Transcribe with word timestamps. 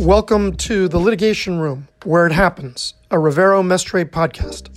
Welcome 0.00 0.56
to 0.56 0.88
the 0.88 0.98
Litigation 0.98 1.60
Room, 1.60 1.86
where 2.02 2.26
it 2.26 2.32
happens, 2.32 2.94
a 3.12 3.18
Rivero 3.18 3.62
Mestre 3.62 4.04
podcast. 4.04 4.70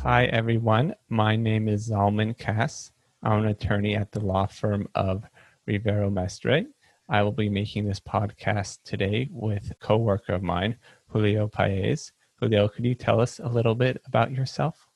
Hi, 0.00 0.24
everyone. 0.26 0.94
My 1.10 1.36
name 1.36 1.68
is 1.68 1.90
Zalman 1.90 2.38
Kass. 2.38 2.92
I'm 3.22 3.40
an 3.40 3.48
attorney 3.48 3.94
at 3.94 4.12
the 4.12 4.20
law 4.20 4.46
firm 4.46 4.88
of 4.94 5.24
Rivero 5.66 6.08
Mestre. 6.08 6.64
I 7.10 7.22
will 7.22 7.32
be 7.32 7.50
making 7.50 7.84
this 7.84 8.00
podcast 8.00 8.78
today 8.84 9.28
with 9.30 9.70
a 9.70 9.74
coworker 9.74 10.32
of 10.32 10.42
mine, 10.42 10.76
Julio 11.08 11.48
Paez. 11.48 12.12
Julio, 12.36 12.66
could 12.68 12.86
you 12.86 12.94
tell 12.94 13.20
us 13.20 13.40
a 13.40 13.48
little 13.48 13.74
bit 13.74 14.00
about 14.06 14.32
yourself? 14.32 14.88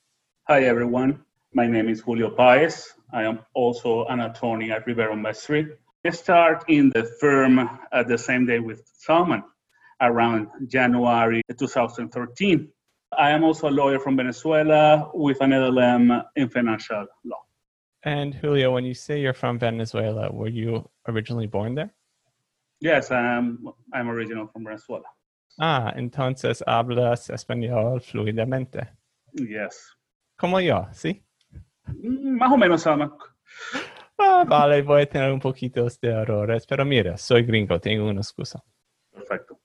Hi, 0.48 0.62
everyone. 0.62 1.24
My 1.54 1.66
name 1.66 1.88
is 1.88 2.02
Julio 2.02 2.30
Paez. 2.30 2.94
I 3.12 3.24
am 3.24 3.40
also 3.52 4.04
an 4.04 4.20
attorney 4.20 4.70
at 4.70 4.86
Rivero 4.86 5.16
Mestre. 5.16 5.80
I 6.04 6.10
start 6.10 6.62
in 6.68 6.90
the 6.90 7.02
firm 7.18 7.68
at 7.90 8.06
the 8.06 8.16
same 8.16 8.46
day 8.46 8.60
with 8.60 8.88
Zalman 8.96 9.42
around 10.00 10.46
January 10.68 11.42
2013. 11.58 12.68
I 13.18 13.30
am 13.30 13.42
also 13.42 13.68
a 13.68 13.74
lawyer 13.74 13.98
from 13.98 14.16
Venezuela 14.16 15.10
with 15.12 15.40
an 15.40 15.50
LLM 15.50 16.22
in 16.36 16.48
financial 16.48 17.08
law. 17.24 17.42
And 18.04 18.32
Julio, 18.32 18.70
when 18.72 18.84
you 18.84 18.94
say 18.94 19.20
you're 19.20 19.34
from 19.34 19.58
Venezuela, 19.58 20.30
were 20.30 20.46
you 20.46 20.88
originally 21.08 21.48
born 21.48 21.74
there? 21.74 21.92
Yes, 22.78 23.10
I'm, 23.10 23.68
I'm 23.92 24.08
original 24.08 24.46
from 24.46 24.62
Venezuela. 24.62 25.06
Ah, 25.58 25.92
entonces 25.96 26.62
hablas 26.64 27.30
español 27.30 28.00
fluidamente. 28.00 28.86
Yes. 29.32 29.96
Como 30.36 30.60
yo, 30.60 30.86
¿sí? 30.92 31.24
Más 32.02 32.52
o 32.52 32.56
menos. 32.56 32.86
Ah, 34.18 34.44
vale, 34.46 34.82
voy 34.82 35.02
a 35.02 35.06
tener 35.06 35.32
un 35.32 35.40
poquito 35.40 35.86
de 36.00 36.08
errores, 36.10 36.66
pero 36.66 36.84
mira, 36.84 37.16
soy 37.16 37.42
gringo, 37.42 37.78
tengo 37.80 38.08
una 38.08 38.20
excusa. 38.20 38.62
Perfecto. 39.12 39.58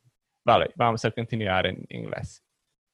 Vale, 0.46 0.72
vamos 0.76 1.04
a 1.06 1.12
continuar 1.12 1.68
en 1.68 1.86
inglés. 1.90 2.42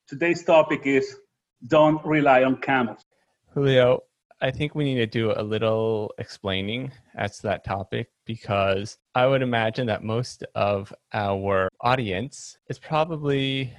Today's 0.08 0.44
topic 0.44 0.86
is 0.86 1.20
don't 1.68 2.02
rely 2.06 2.44
on 2.44 2.58
camels. 2.60 3.06
Julio, 3.54 4.04
I 4.40 4.52
think 4.52 4.76
we 4.76 4.84
need 4.84 4.98
to 5.00 5.08
do 5.08 5.34
a 5.36 5.42
little 5.42 6.14
explaining 6.20 6.92
as 7.16 7.38
to 7.38 7.48
that 7.48 7.64
topic 7.64 8.10
because 8.26 8.98
I 9.16 9.26
would 9.26 9.42
imagine 9.42 9.88
that 9.88 10.04
most 10.04 10.44
of 10.54 10.94
our 11.12 11.70
audience 11.82 12.58
is 12.70 12.78
probably, 12.78 13.74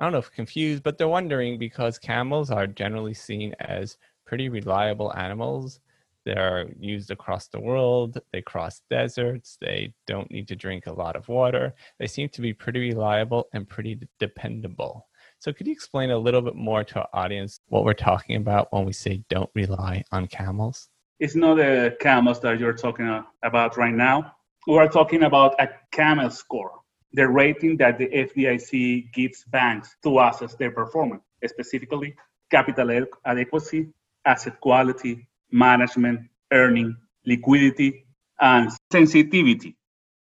I 0.00 0.04
don't 0.04 0.12
know 0.12 0.18
if 0.18 0.32
confused, 0.32 0.82
but 0.82 0.96
they're 0.96 1.08
wondering 1.08 1.58
because 1.58 1.98
camels 1.98 2.50
are 2.50 2.66
generally 2.66 3.12
seen 3.12 3.54
as 3.60 3.98
pretty 4.24 4.48
reliable 4.48 5.14
animals. 5.14 5.78
They're 6.24 6.70
used 6.78 7.10
across 7.10 7.48
the 7.48 7.60
world. 7.60 8.18
They 8.32 8.40
cross 8.40 8.80
deserts. 8.88 9.58
They 9.60 9.92
don't 10.06 10.30
need 10.30 10.48
to 10.48 10.56
drink 10.56 10.86
a 10.86 10.92
lot 10.92 11.16
of 11.16 11.28
water. 11.28 11.74
They 11.98 12.06
seem 12.06 12.30
to 12.30 12.40
be 12.40 12.54
pretty 12.54 12.80
reliable 12.80 13.48
and 13.52 13.68
pretty 13.68 14.00
dependable. 14.18 15.06
So, 15.38 15.52
could 15.52 15.66
you 15.66 15.72
explain 15.72 16.10
a 16.10 16.18
little 16.18 16.40
bit 16.40 16.54
more 16.56 16.82
to 16.82 17.00
our 17.00 17.08
audience 17.12 17.60
what 17.68 17.84
we're 17.84 17.92
talking 17.92 18.36
about 18.36 18.72
when 18.72 18.86
we 18.86 18.92
say 18.94 19.22
don't 19.28 19.50
rely 19.54 20.02
on 20.12 20.28
camels? 20.28 20.88
It's 21.18 21.34
not 21.34 21.56
the 21.56 21.94
camels 22.00 22.40
that 22.40 22.58
you're 22.58 22.72
talking 22.72 23.06
uh, 23.06 23.24
about 23.42 23.76
right 23.76 23.92
now. 23.92 24.34
We're 24.66 24.88
talking 24.88 25.24
about 25.24 25.60
a 25.60 25.68
camel 25.90 26.30
score, 26.30 26.79
the 27.12 27.28
rating 27.28 27.76
that 27.78 27.98
the 27.98 28.06
FDIC 28.08 29.12
gives 29.12 29.44
banks 29.44 29.96
to 30.02 30.20
assess 30.20 30.54
their 30.54 30.70
performance, 30.70 31.22
specifically 31.44 32.14
capital 32.50 33.06
adequacy, 33.24 33.88
asset 34.24 34.60
quality, 34.60 35.28
management, 35.50 36.20
earning, 36.52 36.96
liquidity, 37.26 38.04
and 38.40 38.70
sensitivity. 38.92 39.76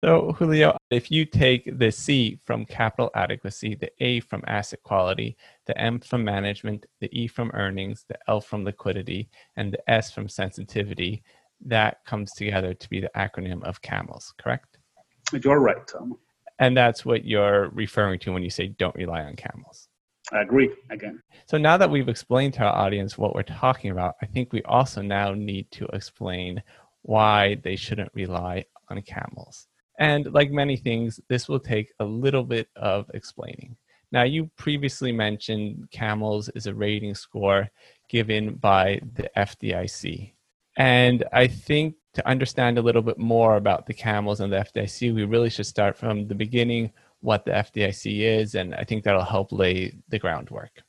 So, 0.03 0.33
Julio, 0.33 0.79
if 0.91 1.11
you 1.11 1.27
take 1.27 1.79
the 1.79 1.91
C 1.93 2.39
from 2.47 2.65
capital 2.65 3.11
adequacy, 3.15 3.75
the 3.75 3.91
A 4.03 4.21
from 4.21 4.43
asset 4.47 4.83
quality, 4.83 5.37
the 5.67 5.79
M 5.79 6.01
from 6.01 6.25
management, 6.25 6.87
the 7.01 7.11
E 7.13 7.29
from 7.29 7.51
earnings, 7.53 8.07
the 8.09 8.19
L 8.27 8.41
from 8.41 8.65
liquidity, 8.65 9.29
and 9.57 9.73
the 9.73 9.91
S 9.91 10.11
from 10.11 10.27
sensitivity, 10.27 11.23
that 11.67 12.03
comes 12.07 12.33
together 12.33 12.73
to 12.73 12.89
be 12.89 13.01
the 13.01 13.11
acronym 13.15 13.63
of 13.65 13.83
CAMELS, 13.83 14.33
correct? 14.39 14.79
You're 15.33 15.61
right, 15.61 15.87
Tom. 15.87 16.17
And 16.61 16.77
that's 16.77 17.05
what 17.05 17.25
you're 17.25 17.71
referring 17.71 18.21
to 18.21 18.33
when 18.33 18.43
you 18.43 18.51
say 18.51 18.69
don't 18.69 18.95
rely 18.95 19.23
on 19.23 19.35
camels. 19.35 19.89
I 20.33 20.43
agree 20.43 20.71
again. 20.91 21.21
So 21.47 21.59
now 21.59 21.77
that 21.77 21.91
we've 21.91 22.09
explained 22.09 22.55
to 22.55 22.63
our 22.63 22.77
audience 22.77 23.19
what 23.19 23.35
we're 23.35 23.43
talking 23.43 23.91
about, 23.91 24.15
I 24.23 24.27
think 24.27 24.53
we 24.53 24.63
also 24.65 25.03
now 25.03 25.33
need 25.33 25.71
to 25.73 25.87
explain 25.87 26.63
why 27.03 27.57
they 27.65 27.75
shouldn't 27.77 28.11
rely 28.15 28.65
on 28.91 29.01
camels. 29.03 29.67
And 29.99 30.33
like 30.33 30.51
many 30.51 30.77
things, 30.77 31.19
this 31.29 31.49
will 31.49 31.59
take 31.59 31.93
a 31.99 32.05
little 32.05 32.45
bit 32.45 32.69
of 32.77 33.11
explaining. 33.15 33.77
Now, 34.13 34.25
you 34.25 34.51
previously 34.57 35.13
mentioned 35.13 35.89
CAMELS 35.93 36.51
is 36.55 36.67
a 36.67 36.75
rating 36.75 37.15
score 37.15 37.69
given 38.09 38.55
by 38.55 39.01
the 39.15 39.31
FDIC. 39.37 40.35
And 40.77 41.25
I 41.33 41.47
think 41.47 41.95
to 42.15 42.29
understand 42.29 42.79
a 42.79 42.83
little 42.83 43.03
bit 43.03 43.19
more 43.19 43.57
about 43.57 43.87
the 43.87 43.95
CAMELS 43.95 44.41
and 44.41 44.53
the 44.53 44.59
FDIC, 44.59 45.15
we 45.15 45.25
really 45.25 45.51
should 45.51 45.67
start 45.67 45.97
from 45.97 46.27
the 46.27 46.35
beginning 46.35 46.93
what 47.21 47.45
the 47.45 47.53
FDIC 47.53 48.21
is, 48.21 48.55
and 48.55 48.75
I 48.75 48.85
think 48.85 49.05
that'll 49.05 49.25
help 49.25 49.53
lay 49.53 49.93
the 50.09 50.19
groundwork. 50.19 50.83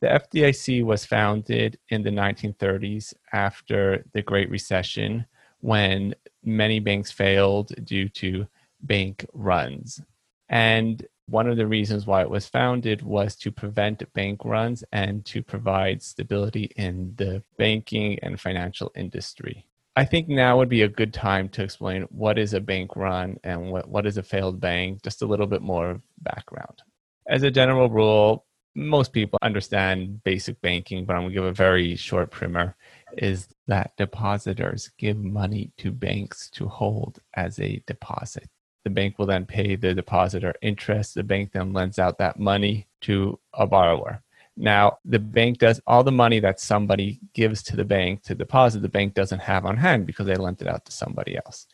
The 0.00 0.08
FDIC 0.08 0.84
was 0.84 1.06
founded 1.06 1.78
in 1.90 2.02
the 2.02 2.10
1930s 2.10 3.14
after 3.32 4.04
the 4.12 4.22
Great 4.22 4.50
Recession 4.50 5.24
when 5.60 6.14
many 6.42 6.80
banks 6.80 7.12
failed 7.12 7.72
due 7.84 8.08
to 8.08 8.46
bank 8.82 9.24
runs. 9.32 10.00
And 10.48 11.06
one 11.26 11.48
of 11.48 11.56
the 11.56 11.68
reasons 11.68 12.04
why 12.04 12.22
it 12.22 12.30
was 12.30 12.48
founded 12.48 13.02
was 13.02 13.36
to 13.36 13.52
prevent 13.52 14.12
bank 14.12 14.44
runs 14.44 14.82
and 14.92 15.24
to 15.26 15.40
provide 15.40 16.02
stability 16.02 16.72
in 16.76 17.14
the 17.16 17.44
banking 17.56 18.18
and 18.18 18.40
financial 18.40 18.90
industry. 18.96 19.64
I 19.94 20.04
think 20.04 20.28
now 20.28 20.56
would 20.56 20.70
be 20.70 20.82
a 20.82 20.88
good 20.88 21.12
time 21.12 21.48
to 21.50 21.62
explain 21.62 22.02
what 22.10 22.38
is 22.38 22.54
a 22.54 22.60
bank 22.60 22.96
run 22.96 23.38
and 23.44 23.70
what, 23.70 23.88
what 23.88 24.06
is 24.06 24.16
a 24.16 24.22
failed 24.22 24.58
bank, 24.58 25.02
just 25.02 25.20
a 25.20 25.26
little 25.26 25.46
bit 25.46 25.60
more 25.60 26.00
background. 26.22 26.82
As 27.28 27.42
a 27.42 27.50
general 27.50 27.90
rule, 27.90 28.46
most 28.74 29.12
people 29.12 29.38
understand 29.42 30.24
basic 30.24 30.60
banking, 30.62 31.04
but 31.04 31.14
I'm 31.14 31.22
going 31.22 31.32
to 31.32 31.34
give 31.34 31.44
a 31.44 31.52
very 31.52 31.94
short 31.94 32.30
primer 32.30 32.74
is 33.18 33.48
that 33.66 33.94
depositors 33.98 34.90
give 34.96 35.18
money 35.18 35.70
to 35.76 35.92
banks 35.92 36.48
to 36.50 36.66
hold 36.66 37.18
as 37.34 37.58
a 37.58 37.82
deposit. 37.86 38.48
The 38.84 38.90
bank 38.90 39.18
will 39.18 39.26
then 39.26 39.44
pay 39.44 39.76
the 39.76 39.94
depositor 39.94 40.54
interest. 40.62 41.14
The 41.14 41.22
bank 41.22 41.52
then 41.52 41.74
lends 41.74 41.98
out 41.98 42.18
that 42.18 42.40
money 42.40 42.88
to 43.02 43.38
a 43.52 43.66
borrower. 43.66 44.22
Now, 44.56 44.98
the 45.04 45.18
bank 45.18 45.58
does 45.58 45.80
all 45.86 46.04
the 46.04 46.12
money 46.12 46.38
that 46.40 46.60
somebody 46.60 47.20
gives 47.32 47.62
to 47.64 47.76
the 47.76 47.84
bank 47.84 48.22
to 48.24 48.34
deposit, 48.34 48.82
the 48.82 48.88
bank 48.88 49.14
doesn't 49.14 49.40
have 49.40 49.64
on 49.64 49.76
hand 49.76 50.06
because 50.06 50.26
they 50.26 50.34
lent 50.34 50.60
it 50.60 50.68
out 50.68 50.84
to 50.84 50.92
somebody 50.92 51.36
else. 51.36 51.66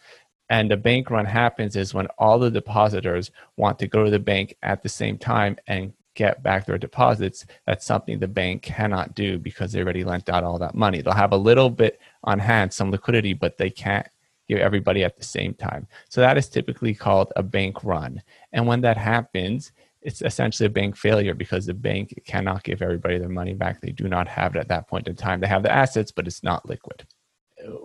And 0.51 0.71
the 0.71 0.77
bank 0.77 1.11
run 1.11 1.27
happens 1.27 1.77
is 1.77 1.93
when 1.93 2.07
all 2.19 2.39
the 2.39 2.51
depositors 2.51 3.31
want 3.57 3.79
to 3.81 3.89
go 3.89 4.05
to 4.05 4.11
the 4.11 4.19
bank 4.19 4.57
at 4.63 4.83
the 4.83 4.89
same 4.89 5.19
time 5.19 5.57
and 5.67 5.93
get 6.15 6.43
back 6.43 6.67
their 6.67 6.79
deposits, 6.79 7.47
that's 7.67 7.85
something 7.85 8.19
the 8.19 8.29
bank 8.29 8.63
cannot 8.63 9.15
do 9.15 9.39
because 9.39 9.73
they 9.73 9.81
already 9.81 10.05
lent 10.05 10.29
out 10.29 10.45
all 10.45 10.59
that 10.59 10.75
money. 10.75 11.03
They'll 11.03 11.13
have 11.13 11.33
a 11.33 11.37
little 11.37 11.71
bit 11.71 12.01
on 12.25 12.39
hand, 12.39 12.73
some 12.73 12.91
liquidity, 12.91 13.35
but 13.35 13.59
they 13.59 13.71
can't 13.71 14.07
give 14.49 14.59
everybody 14.59 15.05
at 15.05 15.17
the 15.17 15.25
same 15.25 15.55
time. 15.55 15.87
So 16.09 16.21
that 16.21 16.39
is 16.39 16.49
typically 16.49 16.95
called 16.95 17.33
a 17.37 17.43
bank 17.43 17.85
run. 17.85 18.23
And 18.53 18.67
when 18.67 18.81
that 18.81 18.97
happens, 18.97 19.73
it's 20.09 20.23
essentially 20.23 20.67
a 20.67 20.71
bank 20.71 20.97
failure 20.97 21.35
because 21.35 21.67
the 21.67 21.75
bank 21.75 22.19
cannot 22.25 22.65
give 22.65 22.81
everybody 22.81 23.19
their 23.19 23.29
money 23.29 23.53
back. 23.53 23.83
They 23.83 23.93
do 23.93 24.09
not 24.09 24.27
have 24.27 24.57
it 24.57 24.59
at 24.59 24.69
that 24.69 24.89
point 24.89 25.07
in 25.07 25.15
time. 25.15 25.39
They 25.39 25.47
have 25.47 25.63
the 25.63 25.71
assets, 25.71 26.11
but 26.11 26.27
it's 26.27 26.43
not 26.43 26.67
liquid. 26.67 27.07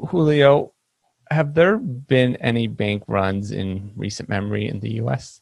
Julio, 0.08 0.74
have 1.32 1.54
there 1.54 1.78
been 1.78 2.38
any 2.38 2.68
bank 2.68 3.04
runs 3.08 3.52
in 3.52 3.92
recent 3.98 4.30
memory 4.30 4.70
in 4.70 4.80
the 4.80 4.92
US? 5.02 5.42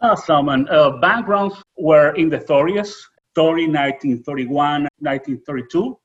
Uh, 0.00 0.16
Zalman, 0.16 0.66
uh, 0.72 0.98
bank 0.98 1.28
runs 1.28 1.54
were 1.78 2.16
in 2.16 2.28
the 2.28 2.38
30s, 2.38 2.92
30, 3.36 3.68
1931, 3.68 4.88
1932, 4.98 5.96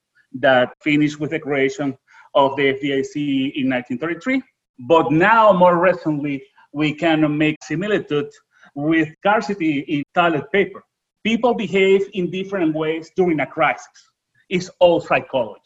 that 0.41 0.73
finished 0.83 1.19
with 1.19 1.31
the 1.31 1.39
creation 1.39 1.97
of 2.35 2.55
the 2.55 2.65
FDIC 2.75 3.15
in 3.55 3.67
1933. 3.69 4.43
But 4.87 5.11
now, 5.11 5.53
more 5.53 5.79
recently, 5.79 6.43
we 6.71 6.93
can 6.93 7.35
make 7.35 7.55
similitude 7.63 8.29
with 8.75 9.09
scarcity 9.19 9.79
in 9.79 10.03
toilet 10.13 10.51
paper. 10.51 10.83
People 11.23 11.53
behave 11.55 12.07
in 12.13 12.29
different 12.29 12.75
ways 12.75 13.09
during 13.15 13.39
a 13.39 13.47
crisis. 13.47 14.11
It's 14.49 14.69
all 14.79 15.01
psychology. 15.01 15.61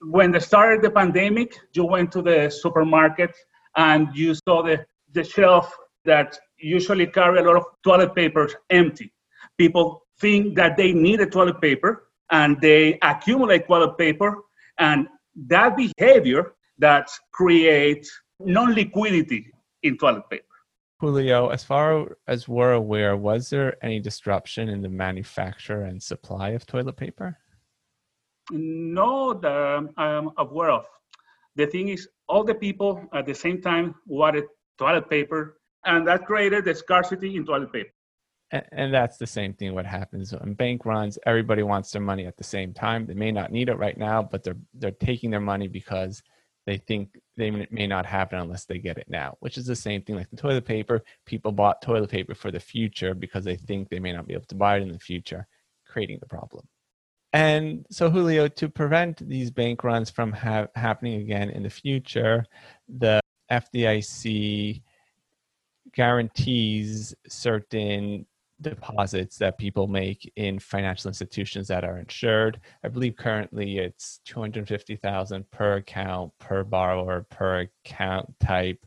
When 0.00 0.32
they 0.32 0.40
started 0.40 0.82
the 0.82 0.90
pandemic, 0.90 1.56
you 1.74 1.84
went 1.84 2.10
to 2.12 2.22
the 2.22 2.50
supermarket 2.50 3.34
and 3.76 4.08
you 4.14 4.34
saw 4.34 4.62
the, 4.62 4.84
the 5.12 5.22
shelf 5.22 5.72
that 6.04 6.38
usually 6.58 7.06
carry 7.06 7.38
a 7.38 7.42
lot 7.42 7.56
of 7.56 7.64
toilet 7.82 8.14
papers 8.14 8.54
empty. 8.70 9.12
People 9.58 10.02
think 10.20 10.54
that 10.56 10.76
they 10.76 10.92
need 10.92 11.20
a 11.20 11.26
toilet 11.26 11.60
paper, 11.60 12.08
and 12.30 12.60
they 12.60 12.98
accumulate 13.02 13.66
toilet 13.66 13.96
paper, 13.98 14.38
and 14.78 15.08
that 15.36 15.76
behavior 15.76 16.54
that 16.78 17.08
creates 17.32 18.10
non-liquidity 18.40 19.50
in 19.82 19.96
toilet 19.98 20.28
paper. 20.30 20.53
Julio, 20.98 21.48
as 21.48 21.64
far 21.64 22.16
as 22.28 22.48
we're 22.48 22.72
aware, 22.72 23.16
was 23.16 23.50
there 23.50 23.76
any 23.84 24.00
disruption 24.00 24.68
in 24.68 24.80
the 24.80 24.88
manufacture 24.88 25.82
and 25.82 26.02
supply 26.02 26.50
of 26.50 26.66
toilet 26.66 26.96
paper? 26.96 27.36
No, 28.50 29.34
that 29.34 29.88
I'm 29.96 30.30
aware 30.38 30.70
of. 30.70 30.86
The 31.56 31.66
thing 31.66 31.88
is, 31.88 32.08
all 32.28 32.44
the 32.44 32.54
people 32.54 33.02
at 33.12 33.26
the 33.26 33.34
same 33.34 33.60
time 33.60 33.94
wanted 34.06 34.44
toilet 34.78 35.08
paper, 35.08 35.58
and 35.84 36.06
that 36.06 36.26
created 36.26 36.64
the 36.64 36.74
scarcity 36.74 37.36
in 37.36 37.44
toilet 37.44 37.72
paper. 37.72 37.90
And, 38.50 38.64
and 38.72 38.94
that's 38.94 39.16
the 39.16 39.26
same 39.26 39.54
thing. 39.54 39.74
What 39.74 39.86
happens 39.86 40.32
in 40.32 40.54
bank 40.54 40.84
runs? 40.84 41.18
Everybody 41.26 41.62
wants 41.62 41.90
their 41.90 42.02
money 42.02 42.26
at 42.26 42.36
the 42.36 42.44
same 42.44 42.72
time. 42.72 43.06
They 43.06 43.14
may 43.14 43.32
not 43.32 43.52
need 43.52 43.68
it 43.68 43.78
right 43.78 43.96
now, 43.96 44.22
but 44.22 44.42
they're 44.42 44.56
they're 44.74 44.90
taking 44.90 45.30
their 45.30 45.40
money 45.40 45.68
because 45.68 46.22
they 46.66 46.78
think 46.78 47.18
they 47.36 47.50
may 47.50 47.86
not 47.86 48.06
have 48.06 48.32
it 48.32 48.36
unless 48.36 48.64
they 48.64 48.78
get 48.78 48.98
it 48.98 49.08
now, 49.08 49.36
which 49.40 49.58
is 49.58 49.66
the 49.66 49.76
same 49.76 50.02
thing 50.02 50.16
like 50.16 50.30
the 50.30 50.36
toilet 50.36 50.64
paper. 50.64 51.02
People 51.26 51.52
bought 51.52 51.82
toilet 51.82 52.10
paper 52.10 52.34
for 52.34 52.50
the 52.50 52.60
future 52.60 53.14
because 53.14 53.44
they 53.44 53.56
think 53.56 53.88
they 53.88 53.98
may 53.98 54.12
not 54.12 54.26
be 54.26 54.34
able 54.34 54.46
to 54.46 54.54
buy 54.54 54.76
it 54.76 54.82
in 54.82 54.92
the 54.92 54.98
future, 54.98 55.46
creating 55.86 56.18
the 56.20 56.26
problem. 56.26 56.66
And 57.34 57.84
so, 57.90 58.08
Julio, 58.10 58.48
to 58.48 58.68
prevent 58.68 59.28
these 59.28 59.50
bank 59.50 59.82
runs 59.82 60.08
from 60.08 60.32
ha- 60.32 60.68
happening 60.76 61.20
again 61.20 61.50
in 61.50 61.64
the 61.64 61.70
future, 61.70 62.46
the 62.88 63.20
FDIC 63.50 64.82
guarantees 65.92 67.14
certain 67.28 68.26
deposits 68.70 69.38
that 69.38 69.58
people 69.58 69.86
make 69.86 70.30
in 70.36 70.58
financial 70.58 71.08
institutions 71.08 71.68
that 71.68 71.84
are 71.84 71.98
insured. 71.98 72.60
I 72.82 72.88
believe 72.88 73.16
currently 73.16 73.78
it's 73.78 74.20
250,000 74.24 75.50
per 75.50 75.76
account, 75.76 76.32
per 76.38 76.64
borrower, 76.64 77.26
per 77.30 77.68
account 77.86 78.34
type, 78.40 78.84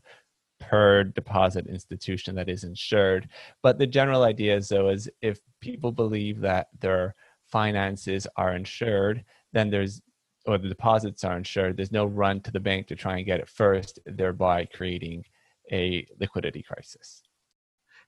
per 0.60 1.04
deposit 1.04 1.66
institution 1.66 2.34
that 2.34 2.48
is 2.48 2.64
insured. 2.64 3.28
But 3.62 3.78
the 3.78 3.86
general 3.86 4.24
idea 4.24 4.56
is 4.56 4.68
though 4.68 4.88
is 4.88 5.08
if 5.22 5.40
people 5.60 5.92
believe 5.92 6.40
that 6.40 6.68
their 6.80 7.14
finances 7.46 8.26
are 8.36 8.54
insured, 8.54 9.24
then 9.52 9.70
there's 9.70 10.02
or 10.46 10.56
the 10.56 10.68
deposits 10.68 11.24
are 11.24 11.36
insured, 11.36 11.76
there's 11.76 11.92
no 11.92 12.06
run 12.06 12.40
to 12.40 12.50
the 12.50 12.60
bank 12.60 12.86
to 12.86 12.96
try 12.96 13.18
and 13.18 13.26
get 13.26 13.40
it 13.40 13.48
first, 13.48 13.98
thereby 14.06 14.64
creating 14.64 15.22
a 15.70 16.06
liquidity 16.18 16.62
crisis. 16.62 17.22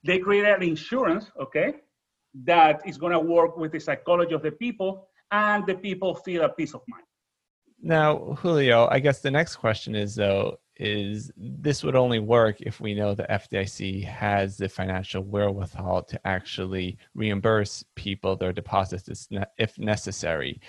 They 0.03 0.19
created 0.19 0.49
an 0.49 0.63
insurance, 0.63 1.31
okay, 1.39 1.75
that 2.43 2.81
is 2.85 2.97
going 2.97 3.11
to 3.11 3.19
work 3.19 3.57
with 3.57 3.71
the 3.71 3.79
psychology 3.79 4.33
of 4.33 4.41
the 4.41 4.51
people, 4.51 5.07
and 5.31 5.65
the 5.65 5.75
people 5.75 6.15
feel 6.15 6.43
a 6.43 6.49
peace 6.49 6.73
of 6.73 6.81
mind. 6.87 7.03
Now, 7.81 8.35
Julio, 8.39 8.87
I 8.91 8.99
guess 8.99 9.21
the 9.21 9.31
next 9.31 9.55
question 9.55 9.95
is 9.95 10.15
though, 10.15 10.57
is 10.77 11.31
this 11.37 11.83
would 11.83 11.95
only 11.95 12.19
work 12.19 12.61
if 12.61 12.79
we 12.79 12.93
know 12.93 13.13
the 13.13 13.27
FDIC 13.29 14.03
has 14.05 14.57
the 14.57 14.69
financial 14.69 15.23
wherewithal 15.23 16.03
to 16.03 16.27
actually 16.27 16.97
reimburse 17.13 17.83
people 17.95 18.35
their 18.35 18.53
deposits 18.53 19.27
if 19.57 19.77
necessary. 19.79 20.59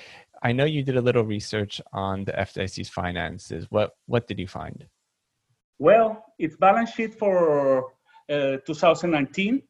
I 0.43 0.53
know 0.53 0.65
you 0.65 0.83
did 0.83 0.97
a 0.97 1.01
little 1.01 1.25
research 1.25 1.81
on 1.93 2.25
the 2.25 2.33
FDIC's 2.33 2.89
finances. 2.89 3.67
What 3.71 3.93
what 4.07 4.27
did 4.27 4.39
you 4.39 4.49
find? 4.49 4.87
Well, 5.79 6.25
its 6.39 6.57
balance 6.57 6.93
sheet 6.93 7.15
for 7.15 7.93
Uh, 8.31 8.57
2019 8.67 9.63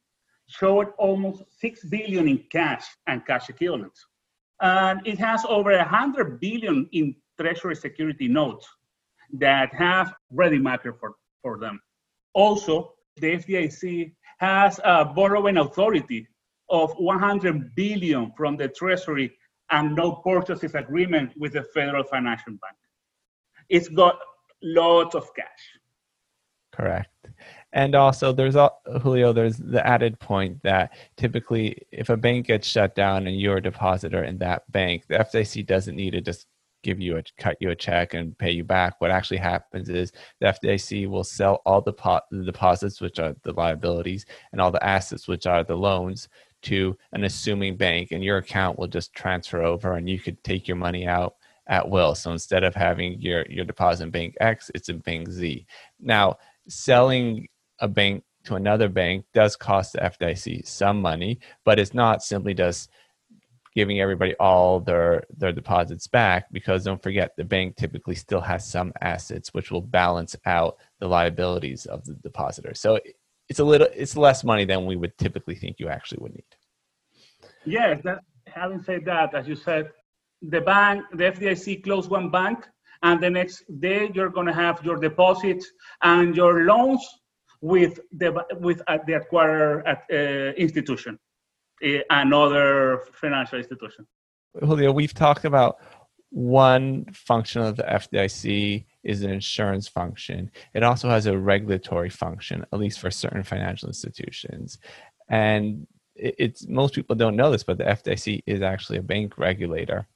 showed 0.48 0.88
almost 0.98 1.42
6 1.60 1.84
billion 1.86 2.28
in 2.28 2.44
cash 2.50 2.84
and 3.06 3.24
cash 3.26 3.48
equivalents. 3.48 4.04
And 4.60 5.00
it 5.06 5.18
has 5.18 5.44
over 5.48 5.76
100 5.76 6.40
billion 6.40 6.88
in 6.92 7.16
treasury 7.40 7.74
security 7.76 8.28
notes 8.28 8.68
that 9.32 9.74
have 9.74 10.14
ready 10.30 10.58
market 10.58 10.98
for, 11.00 11.14
for 11.42 11.58
them. 11.58 11.80
Also, 12.34 12.92
the 13.16 13.36
FDIC 13.36 14.12
has 14.38 14.80
a 14.84 15.04
borrowing 15.04 15.56
authority 15.56 16.28
of 16.68 16.92
100 16.98 17.74
billion 17.74 18.32
from 18.36 18.56
the 18.56 18.68
treasury 18.68 19.32
and 19.70 19.94
no 19.96 20.12
purchases 20.12 20.74
agreement 20.74 21.32
with 21.36 21.52
the 21.52 21.62
federal 21.74 22.04
financial 22.04 22.52
bank. 22.52 22.76
It's 23.68 23.88
got 23.88 24.18
lots 24.62 25.14
of 25.14 25.34
cash. 25.34 25.62
Correct. 26.72 27.11
And 27.72 27.94
also, 27.94 28.32
there's 28.32 28.56
Julio. 29.02 29.32
There's 29.32 29.56
the 29.56 29.86
added 29.86 30.18
point 30.20 30.62
that 30.62 30.92
typically, 31.16 31.78
if 31.90 32.10
a 32.10 32.16
bank 32.16 32.46
gets 32.46 32.68
shut 32.68 32.94
down 32.94 33.26
and 33.26 33.40
you're 33.40 33.56
a 33.56 33.62
depositor 33.62 34.24
in 34.24 34.38
that 34.38 34.70
bank, 34.70 35.04
the 35.08 35.16
FDIC 35.16 35.66
doesn't 35.66 35.96
need 35.96 36.10
to 36.10 36.20
just 36.20 36.46
give 36.82 37.00
you 37.00 37.16
a 37.16 37.22
cut 37.38 37.56
you 37.60 37.70
a 37.70 37.76
check 37.76 38.12
and 38.14 38.36
pay 38.36 38.50
you 38.50 38.64
back. 38.64 39.00
What 39.00 39.10
actually 39.10 39.38
happens 39.38 39.88
is 39.88 40.12
the 40.40 40.46
FDIC 40.46 41.08
will 41.08 41.24
sell 41.24 41.62
all 41.64 41.80
the, 41.80 41.92
po- 41.92 42.20
the 42.30 42.44
deposits, 42.44 43.00
which 43.00 43.18
are 43.18 43.34
the 43.42 43.52
liabilities, 43.52 44.26
and 44.52 44.60
all 44.60 44.70
the 44.70 44.84
assets, 44.84 45.28
which 45.28 45.46
are 45.46 45.64
the 45.64 45.76
loans, 45.76 46.28
to 46.62 46.96
an 47.12 47.24
assuming 47.24 47.76
bank, 47.76 48.12
and 48.12 48.22
your 48.22 48.38
account 48.38 48.78
will 48.78 48.86
just 48.86 49.14
transfer 49.14 49.62
over, 49.62 49.94
and 49.94 50.08
you 50.08 50.18
could 50.18 50.42
take 50.44 50.68
your 50.68 50.76
money 50.76 51.06
out 51.06 51.36
at 51.68 51.88
will. 51.88 52.14
So 52.14 52.32
instead 52.32 52.64
of 52.64 52.74
having 52.74 53.20
your 53.20 53.46
your 53.48 53.64
deposit 53.64 54.04
in 54.04 54.10
bank 54.10 54.34
X, 54.40 54.70
it's 54.74 54.88
in 54.88 54.98
bank 54.98 55.30
Z. 55.30 55.66
Now, 56.00 56.36
selling 56.68 57.48
a 57.82 57.88
bank 57.88 58.24
to 58.44 58.54
another 58.54 58.88
bank 58.88 59.26
does 59.34 59.56
cost 59.56 59.92
the 59.92 59.98
FDIC 59.98 60.66
some 60.66 61.00
money, 61.00 61.38
but 61.64 61.78
it's 61.78 61.92
not 61.92 62.22
simply 62.22 62.54
just 62.54 62.88
giving 63.74 64.00
everybody 64.00 64.34
all 64.36 64.80
their 64.80 65.24
their 65.36 65.52
deposits 65.52 66.06
back 66.06 66.46
because 66.52 66.84
don't 66.84 67.02
forget 67.02 67.32
the 67.36 67.44
bank 67.44 67.76
typically 67.76 68.14
still 68.14 68.40
has 68.40 68.68
some 68.68 68.92
assets 69.00 69.54
which 69.54 69.70
will 69.70 69.80
balance 69.80 70.36
out 70.46 70.76
the 71.00 71.08
liabilities 71.08 71.86
of 71.86 72.04
the 72.04 72.14
depositor. 72.14 72.74
So 72.74 72.98
it's 73.48 73.60
a 73.60 73.64
little 73.64 73.88
it's 73.94 74.16
less 74.16 74.44
money 74.44 74.64
than 74.64 74.86
we 74.86 74.96
would 74.96 75.16
typically 75.18 75.54
think 75.54 75.76
you 75.78 75.88
actually 75.88 76.18
would 76.22 76.34
need. 76.34 76.44
Yes, 77.64 78.00
that, 78.04 78.20
having 78.46 78.82
said 78.82 79.04
that, 79.06 79.34
as 79.34 79.46
you 79.48 79.56
said, 79.56 79.90
the 80.42 80.60
bank, 80.60 81.04
the 81.12 81.24
FDIC 81.24 81.84
closed 81.84 82.10
one 82.10 82.28
bank, 82.28 82.68
and 83.02 83.22
the 83.22 83.30
next 83.30 83.62
day 83.80 84.10
you're 84.14 84.30
going 84.30 84.46
to 84.46 84.52
have 84.52 84.84
your 84.84 84.96
deposits 84.96 85.66
and 86.02 86.36
your 86.36 86.64
loans 86.64 87.02
with 87.62 88.00
the 88.10 88.44
with 88.58 88.82
uh, 88.88 88.98
the 89.06 89.14
acquirer 89.14 89.82
at, 89.86 90.04
uh, 90.12 90.52
institution, 90.56 91.18
uh, 91.82 91.88
another 92.10 93.00
financial 93.14 93.58
institution. 93.58 94.06
Julio, 94.60 94.92
we've 94.92 95.14
talked 95.14 95.46
about 95.46 95.78
one 96.30 97.06
function 97.12 97.62
of 97.62 97.76
the 97.76 97.84
FDIC 97.84 98.84
is 99.04 99.22
an 99.22 99.30
insurance 99.30 99.86
function. 99.86 100.50
It 100.74 100.82
also 100.82 101.08
has 101.08 101.26
a 101.26 101.38
regulatory 101.38 102.10
function, 102.10 102.66
at 102.72 102.78
least 102.78 102.98
for 102.98 103.10
certain 103.10 103.42
financial 103.42 103.88
institutions. 103.88 104.78
And 105.28 105.86
it's 106.14 106.66
most 106.66 106.94
people 106.94 107.16
don't 107.16 107.36
know 107.36 107.50
this, 107.50 107.64
but 107.64 107.78
the 107.78 107.84
FDIC 107.84 108.42
is 108.46 108.60
actually 108.60 108.98
a 108.98 109.02
bank 109.02 109.38
regulator. 109.38 110.08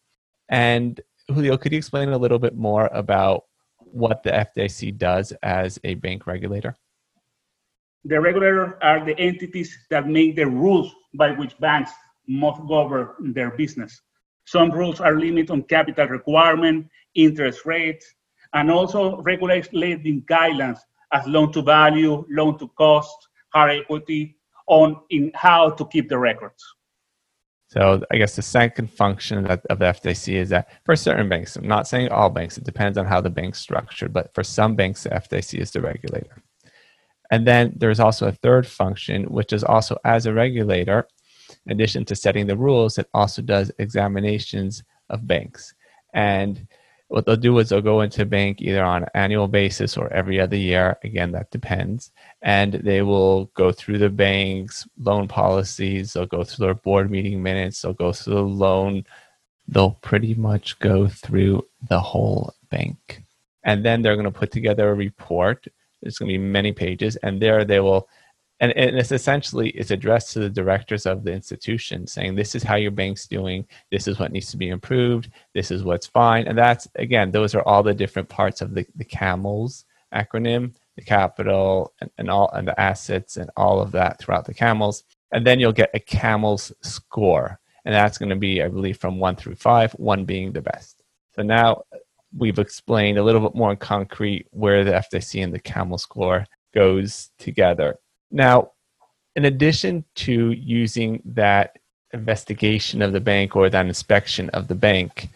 And 0.48 1.00
Julio, 1.28 1.56
could 1.56 1.72
you 1.72 1.78
explain 1.78 2.08
a 2.08 2.18
little 2.18 2.38
bit 2.38 2.56
more 2.56 2.86
about 2.92 3.44
what 3.78 4.22
the 4.22 4.30
FDIC 4.30 4.96
does 4.96 5.32
as 5.42 5.78
a 5.84 5.94
bank 5.94 6.26
regulator? 6.26 6.76
The 8.08 8.20
regulators 8.20 8.74
are 8.82 9.04
the 9.04 9.18
entities 9.18 9.76
that 9.90 10.08
make 10.08 10.36
the 10.36 10.46
rules 10.46 10.94
by 11.14 11.32
which 11.32 11.58
banks 11.58 11.90
must 12.28 12.60
govern 12.68 13.32
their 13.34 13.50
business. 13.50 14.00
Some 14.44 14.70
rules 14.70 15.00
are 15.00 15.18
limited 15.18 15.50
on 15.50 15.64
capital 15.64 16.06
requirement, 16.06 16.86
interest 17.16 17.66
rates, 17.66 18.06
and 18.52 18.70
also 18.70 19.20
regulate 19.22 19.74
lending 19.74 20.22
guidelines 20.22 20.78
as 21.12 21.26
loan 21.26 21.50
to 21.54 21.62
value, 21.62 22.24
loan 22.30 22.56
to 22.58 22.68
cost, 22.78 23.16
hard 23.52 23.72
equity, 23.72 24.36
on 24.68 25.00
in 25.10 25.32
how 25.34 25.70
to 25.70 25.84
keep 25.86 26.08
the 26.08 26.18
records. 26.18 26.62
So 27.66 28.04
I 28.12 28.18
guess 28.18 28.36
the 28.36 28.42
second 28.42 28.88
function 28.88 29.46
of 29.46 29.62
the 29.80 29.84
FDIC 29.84 30.32
is 30.32 30.50
that 30.50 30.68
for 30.84 30.94
certain 30.94 31.28
banks, 31.28 31.56
I'm 31.56 31.66
not 31.66 31.88
saying 31.88 32.10
all 32.10 32.30
banks, 32.30 32.56
it 32.56 32.62
depends 32.62 32.98
on 32.98 33.06
how 33.06 33.20
the 33.20 33.30
bank's 33.30 33.58
structured, 33.58 34.12
but 34.12 34.32
for 34.32 34.44
some 34.44 34.76
banks, 34.76 35.02
the 35.02 35.10
FDIC 35.10 35.58
is 35.58 35.72
the 35.72 35.80
regulator. 35.80 36.44
And 37.30 37.46
then 37.46 37.72
there's 37.76 38.00
also 38.00 38.28
a 38.28 38.32
third 38.32 38.66
function, 38.66 39.24
which 39.24 39.52
is 39.52 39.64
also 39.64 39.98
as 40.04 40.26
a 40.26 40.32
regulator, 40.32 41.08
in 41.66 41.72
addition 41.72 42.04
to 42.06 42.16
setting 42.16 42.46
the 42.46 42.56
rules, 42.56 42.98
it 42.98 43.08
also 43.14 43.42
does 43.42 43.72
examinations 43.78 44.82
of 45.10 45.26
banks. 45.26 45.74
And 46.14 46.66
what 47.08 47.24
they'll 47.24 47.36
do 47.36 47.58
is 47.58 47.68
they'll 47.68 47.80
go 47.80 48.00
into 48.00 48.22
a 48.22 48.26
bank 48.26 48.60
either 48.60 48.84
on 48.84 49.04
an 49.04 49.08
annual 49.14 49.46
basis 49.46 49.96
or 49.96 50.12
every 50.12 50.40
other 50.40 50.56
year. 50.56 50.98
Again, 51.04 51.32
that 51.32 51.50
depends. 51.50 52.10
And 52.42 52.74
they 52.74 53.02
will 53.02 53.46
go 53.54 53.70
through 53.70 53.98
the 53.98 54.10
bank's 54.10 54.88
loan 54.98 55.28
policies. 55.28 56.12
They'll 56.12 56.26
go 56.26 56.42
through 56.42 56.66
their 56.66 56.74
board 56.74 57.10
meeting 57.10 57.42
minutes. 57.42 57.82
They'll 57.82 57.92
go 57.92 58.12
through 58.12 58.34
the 58.34 58.42
loan. 58.42 59.04
They'll 59.68 59.98
pretty 60.02 60.34
much 60.34 60.78
go 60.80 61.06
through 61.06 61.66
the 61.88 62.00
whole 62.00 62.54
bank. 62.70 63.22
And 63.62 63.84
then 63.84 64.02
they're 64.02 64.16
going 64.16 64.24
to 64.24 64.38
put 64.38 64.50
together 64.50 64.90
a 64.90 64.94
report. 64.94 65.66
There's 66.02 66.18
going 66.18 66.30
to 66.30 66.38
be 66.38 66.44
many 66.44 66.72
pages. 66.72 67.16
And 67.16 67.40
there 67.40 67.64
they 67.64 67.80
will 67.80 68.08
and, 68.60 68.72
and 68.72 68.96
it's 68.96 69.12
essentially 69.12 69.70
it's 69.70 69.90
addressed 69.90 70.32
to 70.32 70.38
the 70.38 70.48
directors 70.48 71.04
of 71.04 71.24
the 71.24 71.32
institution 71.32 72.06
saying 72.06 72.34
this 72.34 72.54
is 72.54 72.62
how 72.62 72.76
your 72.76 72.90
bank's 72.90 73.26
doing. 73.26 73.66
This 73.90 74.08
is 74.08 74.18
what 74.18 74.32
needs 74.32 74.50
to 74.50 74.56
be 74.56 74.70
improved. 74.70 75.30
This 75.54 75.70
is 75.70 75.84
what's 75.84 76.06
fine. 76.06 76.46
And 76.46 76.56
that's 76.56 76.88
again 76.94 77.30
those 77.30 77.54
are 77.54 77.62
all 77.62 77.82
the 77.82 77.94
different 77.94 78.28
parts 78.28 78.62
of 78.62 78.74
the, 78.74 78.86
the 78.96 79.04
camels 79.04 79.84
acronym 80.14 80.74
the 80.96 81.02
capital 81.02 81.92
and, 82.00 82.10
and 82.16 82.30
all 82.30 82.48
and 82.54 82.66
the 82.66 82.80
assets 82.80 83.36
and 83.36 83.50
all 83.56 83.80
of 83.80 83.90
that 83.92 84.18
throughout 84.18 84.44
the 84.44 84.54
camels 84.54 85.02
and 85.32 85.44
then 85.44 85.58
you'll 85.58 85.72
get 85.72 85.90
a 85.94 86.00
camels 86.00 86.72
score 86.80 87.58
and 87.84 87.92
that's 87.92 88.16
going 88.16 88.28
to 88.28 88.36
be 88.36 88.62
i 88.62 88.68
believe 88.68 88.96
from 88.96 89.18
one 89.18 89.34
through 89.34 89.56
five 89.56 89.92
one 89.92 90.24
being 90.24 90.52
the 90.52 90.62
best. 90.62 91.02
So 91.34 91.42
now 91.42 91.82
we've 92.36 92.58
explained 92.58 93.18
a 93.18 93.22
little 93.22 93.40
bit 93.40 93.54
more 93.54 93.70
in 93.70 93.76
concrete 93.76 94.46
where 94.50 94.84
the 94.84 94.92
fdic 94.92 95.42
and 95.42 95.52
the 95.52 95.58
camel 95.58 95.98
score 95.98 96.46
goes 96.74 97.30
together 97.38 97.98
now, 98.30 98.72
in 99.34 99.44
addition 99.44 100.04
to 100.16 100.52
using 100.52 101.22
that 101.24 101.78
investigation 102.12 103.02
of 103.02 103.12
the 103.12 103.20
bank 103.20 103.56
or 103.56 103.68
that 103.68 103.86
inspection 103.86 104.48
of 104.50 104.68
the 104.68 104.74
bank 104.74 105.28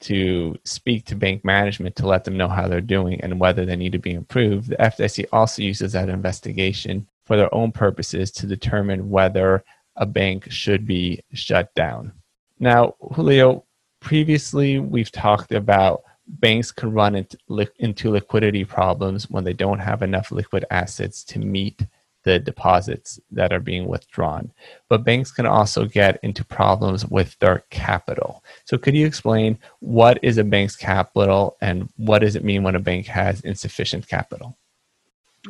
to 0.00 0.56
speak 0.64 1.06
to 1.06 1.14
bank 1.14 1.44
management 1.44 1.96
to 1.96 2.06
let 2.06 2.24
them 2.24 2.36
know 2.36 2.48
how 2.48 2.68
they're 2.68 2.80
doing 2.80 3.20
and 3.22 3.40
whether 3.40 3.64
they 3.64 3.76
need 3.76 3.92
to 3.92 3.98
be 3.98 4.12
improved, 4.12 4.68
the 4.68 4.76
FDIC 4.76 5.26
also 5.32 5.62
uses 5.62 5.92
that 5.92 6.08
investigation 6.10 7.06
for 7.24 7.36
their 7.36 7.52
own 7.54 7.72
purposes 7.72 8.30
to 8.30 8.46
determine 8.46 9.08
whether 9.08 9.64
a 9.96 10.04
bank 10.04 10.50
should 10.50 10.86
be 10.86 11.20
shut 11.32 11.74
down. 11.74 12.12
Now, 12.58 12.94
Julio, 13.14 13.64
previously 14.00 14.78
we've 14.78 15.10
talked 15.10 15.52
about 15.52 16.02
banks 16.26 16.70
can 16.70 16.92
run 16.92 17.14
into 17.14 18.10
liquidity 18.10 18.64
problems 18.64 19.30
when 19.30 19.44
they 19.44 19.52
don't 19.52 19.78
have 19.78 20.02
enough 20.02 20.32
liquid 20.32 20.64
assets 20.70 21.22
to 21.24 21.38
meet 21.38 21.86
the 22.24 22.38
deposits 22.40 23.20
that 23.30 23.52
are 23.52 23.60
being 23.60 23.86
withdrawn. 23.86 24.50
But 24.88 25.04
banks 25.04 25.30
can 25.30 25.46
also 25.46 25.84
get 25.84 26.18
into 26.24 26.44
problems 26.44 27.06
with 27.06 27.38
their 27.38 27.62
capital. 27.70 28.42
So, 28.64 28.76
could 28.76 28.96
you 28.96 29.06
explain 29.06 29.58
what 29.78 30.18
is 30.22 30.36
a 30.36 30.44
bank's 30.44 30.74
capital 30.74 31.56
and 31.60 31.88
what 31.96 32.18
does 32.18 32.34
it 32.34 32.42
mean 32.42 32.64
when 32.64 32.74
a 32.74 32.80
bank 32.80 33.06
has 33.06 33.40
insufficient 33.42 34.08
capital? 34.08 34.58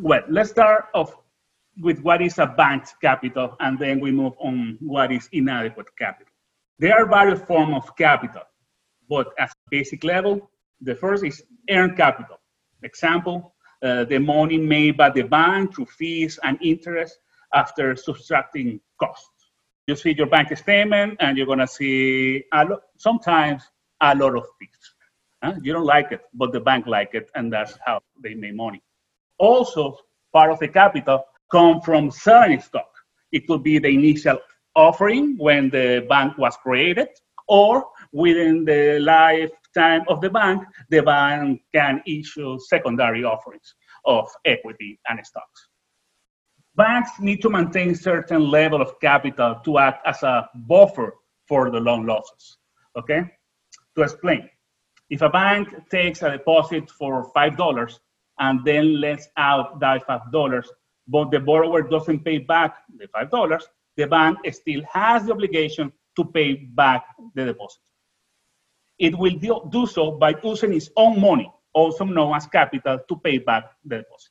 Well, 0.01 0.21
let's 0.29 0.51
start 0.51 0.89
off 0.95 1.17
with 1.81 2.01
what 2.01 2.21
is 2.21 2.39
a 2.39 2.47
bank's 2.47 2.93
capital 3.01 3.57
and 3.61 3.79
then 3.79 3.99
we 3.99 4.11
move 4.11 4.35
on 4.39 4.77
what 4.81 5.11
is 5.11 5.31
inadequate 5.33 5.89
capital. 5.99 6.33
There 6.79 6.95
are 6.95 7.07
various 7.07 7.41
forms 7.41 7.75
of 7.75 7.97
capital, 7.97 8.43
but 9.09 9.29
at 9.39 9.51
basic 9.71 10.05
level, 10.05 10.51
the 10.81 10.95
first 10.95 11.25
is 11.25 11.43
earned 11.71 11.97
capital. 11.97 12.41
Example, 12.83 13.55
uh, 13.83 14.05
the 14.05 14.19
money 14.19 14.59
made 14.59 14.97
by 14.97 15.11
the 15.11 15.23
bank 15.23 15.75
through 15.75 15.87
fees 15.87 16.39
and 16.43 16.59
interest 16.63 17.19
after 17.55 17.97
subtracting 17.97 18.81
costs. 19.01 19.31
You 19.87 19.97
see 19.97 20.15
your 20.17 20.27
bank 20.27 20.57
statement 20.57 21.17
and 21.21 21.37
you're 21.37 21.47
going 21.47 21.61
to 21.61 21.67
see 21.67 22.45
a 22.53 22.65
lo- 22.65 22.81
sometimes 22.97 23.63
a 24.01 24.15
lot 24.15 24.37
of 24.37 24.45
fees. 24.59 24.95
Huh? 25.43 25.55
You 25.63 25.73
don't 25.73 25.85
like 25.85 26.13
it, 26.13 26.23
but 26.35 26.53
the 26.53 26.61
bank 26.61 26.87
like 26.87 27.15
it, 27.15 27.31
and 27.35 27.53
that's 27.53 27.79
how 27.85 28.01
they 28.23 28.35
make 28.35 28.55
money. 28.55 28.83
Also, 29.39 29.97
part 30.33 30.51
of 30.51 30.59
the 30.59 30.69
capital 30.69 31.25
come 31.51 31.81
from 31.81 32.11
selling 32.11 32.61
stock. 32.61 32.91
It 33.33 33.47
could 33.47 33.63
be 33.63 33.79
the 33.79 33.89
initial 33.89 34.39
offering 34.75 35.37
when 35.39 35.71
the 35.71 36.07
bank 36.09 36.37
was 36.39 36.57
created, 36.57 37.09
or 37.49 37.87
within 38.13 38.65
the 38.65 38.99
life 39.01 39.51
time 39.77 40.03
of 40.09 40.21
the 40.21 40.31
bank, 40.31 40.63
the 40.91 41.03
bank 41.03 41.61
can 41.75 42.03
issue 42.07 42.59
secondary 42.59 43.23
offerings 43.25 43.75
of 44.05 44.27
equity 44.45 44.99
and 45.09 45.25
stocks. 45.25 45.69
Banks 46.75 47.11
need 47.21 47.41
to 47.43 47.51
maintain 47.51 47.95
certain 47.95 48.51
level 48.51 48.81
of 48.83 48.99
capital 49.01 49.61
to 49.65 49.79
act 49.79 50.07
as 50.07 50.23
a 50.23 50.49
buffer 50.55 51.15
for 51.49 51.71
the 51.71 51.81
loan 51.81 52.07
losses. 52.07 52.59
Okay? 52.99 53.23
To 53.97 54.03
explain, 54.03 54.49
if 55.09 55.23
a 55.23 55.31
bank 55.31 55.69
takes 55.91 56.23
a 56.23 56.31
deposit 56.33 56.91
for 56.91 57.31
$5 57.33 57.99
and 58.39 58.65
then 58.65 59.01
lets 59.01 59.29
out 59.37 59.81
that 59.81 60.07
$5, 60.07 60.65
but 61.09 61.31
the 61.31 61.41
borrower 61.41 61.83
doesn't 61.83 62.25
pay 62.25 62.39
back 62.39 62.77
the 62.99 63.07
$5, 63.09 63.63
the 63.97 64.07
bank 64.07 64.39
still 64.53 64.83
has 64.93 65.25
the 65.25 65.33
obligation 65.33 65.93
to 66.17 66.25
pay 66.25 66.55
back 66.55 67.05
the 67.35 67.45
deposit 67.47 67.81
it 68.99 69.17
will 69.17 69.37
do, 69.37 69.69
do 69.71 69.87
so 69.87 70.13
by 70.13 70.35
using 70.43 70.73
its 70.73 70.91
own 70.97 71.21
money, 71.21 71.51
also 71.73 72.05
known 72.05 72.35
as 72.35 72.47
capital, 72.47 72.99
to 73.09 73.17
pay 73.17 73.39
back 73.39 73.65
the 73.85 73.99
deposit. 73.99 74.31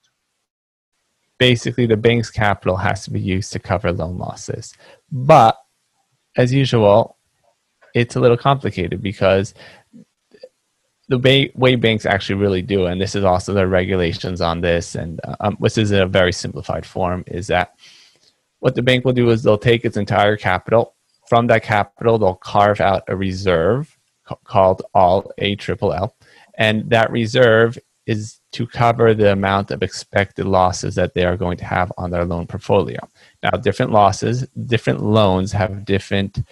Basically, 1.38 1.86
the 1.86 1.98
bank's 1.98 2.32
capital 2.32 2.78
has 2.78 3.04
to 3.04 3.12
be 3.12 3.20
used 3.20 3.52
to 3.54 3.60
cover 3.60 3.92
loan 3.92 4.18
losses. 4.18 4.74
But 5.12 5.58
as 6.38 6.54
usual, 6.54 7.18
it's 7.94 8.16
a 8.16 8.20
little 8.20 8.38
complicated 8.38 9.02
because 9.02 9.54
the 11.08 11.20
way, 11.20 11.52
way 11.56 11.76
banks 11.76 12.06
actually 12.06 12.42
really 12.42 12.62
do, 12.62 12.86
and 12.86 13.00
this 13.00 13.16
is 13.16 13.24
also 13.24 13.54
the 13.54 13.68
regulations 13.68 14.42
on 14.42 14.62
this, 14.62 14.96
and 14.96 15.20
um, 15.40 15.58
this 15.60 15.78
is 15.78 15.92
in 15.92 16.02
a 16.02 16.08
very 16.08 16.34
simplified 16.34 16.86
form, 16.86 17.24
is 17.28 17.48
that 17.48 17.76
what 18.60 18.74
the 18.74 18.82
bank 18.82 19.06
will 19.06 19.14
do 19.14 19.30
is 19.30 19.44
they'll 19.44 19.58
take 19.58 19.86
its 19.86 19.98
entire 19.98 20.36
capital. 20.36 20.96
From 21.30 21.48
that 21.48 21.64
capital, 21.64 22.18
they'll 22.18 22.36
carve 22.36 22.82
out 22.82 23.04
a 23.08 23.16
reserve 23.16 23.96
called 24.44 24.82
all 24.94 25.32
A 25.38 25.56
triple 25.56 25.94
L, 25.94 26.16
and 26.58 26.90
that 26.90 27.12
reserve 27.12 27.78
is 28.06 28.40
to 28.52 28.68
cover 28.68 29.14
the 29.14 29.32
amount 29.32 29.72
of 29.72 29.82
expected 29.82 30.46
losses 30.46 30.96
that 30.96 31.14
they 31.16 31.26
are 31.26 31.38
going 31.38 31.58
to 31.58 31.66
have 31.66 31.92
on 31.98 32.12
their 32.12 32.24
loan 32.24 32.46
portfolio. 32.46 33.00
Now, 33.42 33.52
different 33.52 33.92
losses, 33.92 34.48
different 34.68 35.02
loans 35.02 35.52
have 35.52 35.86
different 35.86 36.44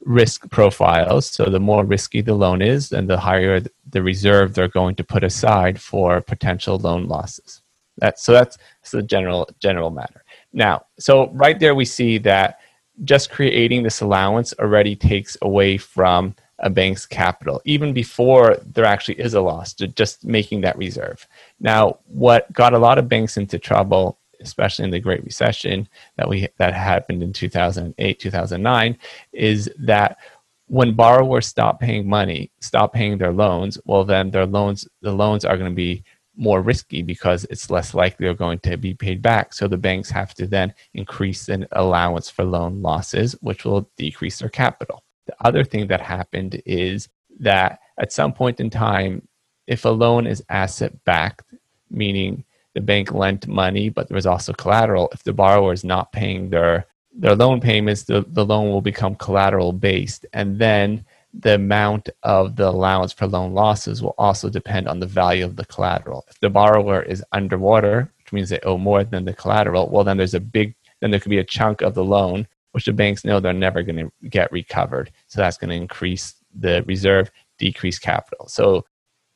risk 0.00 0.48
profiles. 0.50 1.26
So, 1.26 1.46
the 1.46 1.60
more 1.60 1.84
risky 1.84 2.20
the 2.20 2.34
loan 2.34 2.62
is, 2.62 2.92
and 2.92 3.10
the 3.10 3.18
higher 3.18 3.62
the 3.90 4.02
reserve 4.02 4.54
they're 4.54 4.68
going 4.68 4.94
to 4.96 5.04
put 5.04 5.24
aside 5.24 5.80
for 5.80 6.20
potential 6.20 6.78
loan 6.78 7.08
losses. 7.08 7.62
That, 7.98 8.18
so 8.18 8.32
that's, 8.32 8.56
that's 8.56 8.92
the 8.92 9.02
general 9.02 9.48
general 9.60 9.90
matter. 9.90 10.24
Now, 10.52 10.86
so 10.98 11.30
right 11.32 11.58
there 11.58 11.74
we 11.74 11.84
see 11.84 12.18
that 12.18 12.60
just 13.04 13.30
creating 13.30 13.82
this 13.82 14.00
allowance 14.00 14.54
already 14.58 14.94
takes 14.96 15.36
away 15.42 15.78
from 15.78 16.34
a 16.62 16.70
bank's 16.70 17.06
capital, 17.06 17.60
even 17.64 17.92
before 17.92 18.56
there 18.64 18.84
actually 18.84 19.20
is 19.20 19.34
a 19.34 19.40
loss, 19.40 19.74
just 19.74 20.24
making 20.24 20.60
that 20.62 20.78
reserve. 20.78 21.26
Now, 21.60 21.98
what 22.06 22.52
got 22.52 22.72
a 22.72 22.78
lot 22.78 22.98
of 22.98 23.08
banks 23.08 23.36
into 23.36 23.58
trouble, 23.58 24.18
especially 24.40 24.84
in 24.84 24.90
the 24.90 25.00
Great 25.00 25.24
Recession 25.24 25.88
that 26.16 26.28
we 26.28 26.48
that 26.58 26.74
happened 26.74 27.22
in 27.22 27.32
2008, 27.32 28.18
2009, 28.18 28.98
is 29.32 29.70
that 29.78 30.18
when 30.66 30.94
borrowers 30.94 31.46
stop 31.46 31.80
paying 31.80 32.08
money, 32.08 32.50
stop 32.60 32.92
paying 32.92 33.18
their 33.18 33.32
loans, 33.32 33.78
well, 33.84 34.04
then 34.04 34.30
their 34.30 34.46
loans, 34.46 34.88
the 35.02 35.12
loans 35.12 35.44
are 35.44 35.56
going 35.56 35.70
to 35.70 35.74
be 35.74 36.04
more 36.34 36.62
risky 36.62 37.02
because 37.02 37.44
it's 37.50 37.70
less 37.70 37.92
likely 37.92 38.24
they're 38.24 38.34
going 38.34 38.58
to 38.60 38.76
be 38.76 38.94
paid 38.94 39.20
back. 39.20 39.52
So 39.52 39.68
the 39.68 39.76
banks 39.76 40.10
have 40.10 40.32
to 40.34 40.46
then 40.46 40.72
increase 40.94 41.48
an 41.48 41.66
allowance 41.72 42.30
for 42.30 42.44
loan 42.44 42.80
losses, 42.80 43.34
which 43.42 43.64
will 43.64 43.90
decrease 43.98 44.38
their 44.38 44.48
capital. 44.48 45.02
The 45.26 45.34
other 45.40 45.64
thing 45.64 45.86
that 45.88 46.00
happened 46.00 46.60
is 46.66 47.08
that 47.40 47.80
at 47.98 48.12
some 48.12 48.32
point 48.32 48.60
in 48.60 48.70
time, 48.70 49.26
if 49.66 49.84
a 49.84 49.88
loan 49.88 50.26
is 50.26 50.42
asset 50.48 50.92
backed, 51.04 51.54
meaning 51.90 52.44
the 52.74 52.80
bank 52.80 53.12
lent 53.12 53.46
money, 53.46 53.88
but 53.88 54.08
there 54.08 54.16
was 54.16 54.26
also 54.26 54.52
collateral, 54.52 55.08
if 55.12 55.22
the 55.22 55.32
borrower 55.32 55.72
is 55.72 55.84
not 55.84 56.12
paying 56.12 56.50
their 56.50 56.86
their 57.14 57.36
loan 57.36 57.60
payments, 57.60 58.04
the, 58.04 58.24
the 58.28 58.44
loan 58.44 58.70
will 58.70 58.80
become 58.80 59.14
collateral 59.14 59.72
based. 59.72 60.24
And 60.32 60.58
then 60.58 61.04
the 61.34 61.56
amount 61.56 62.08
of 62.22 62.56
the 62.56 62.68
allowance 62.68 63.12
for 63.12 63.26
loan 63.26 63.52
losses 63.52 64.02
will 64.02 64.14
also 64.16 64.48
depend 64.48 64.88
on 64.88 64.98
the 64.98 65.06
value 65.06 65.44
of 65.44 65.56
the 65.56 65.66
collateral. 65.66 66.24
If 66.28 66.40
the 66.40 66.50
borrower 66.50 67.02
is 67.02 67.24
underwater, 67.32 68.10
which 68.18 68.32
means 68.32 68.48
they 68.48 68.60
owe 68.60 68.78
more 68.78 69.04
than 69.04 69.26
the 69.26 69.34
collateral, 69.34 69.90
well, 69.90 70.04
then 70.04 70.16
there's 70.16 70.34
a 70.34 70.40
big, 70.40 70.74
then 71.00 71.10
there 71.10 71.20
could 71.20 71.30
be 71.30 71.38
a 71.38 71.44
chunk 71.44 71.82
of 71.82 71.94
the 71.94 72.04
loan 72.04 72.46
which 72.72 72.86
the 72.86 72.92
banks 72.92 73.24
know 73.24 73.40
they're 73.40 73.52
never 73.52 73.82
going 73.82 73.96
to 73.96 74.28
get 74.28 74.52
recovered. 74.52 75.10
So 75.26 75.40
that's 75.40 75.56
going 75.56 75.70
to 75.70 75.76
increase 75.76 76.34
the 76.54 76.82
reserve, 76.86 77.30
decrease 77.58 77.98
capital. 77.98 78.48
So 78.48 78.84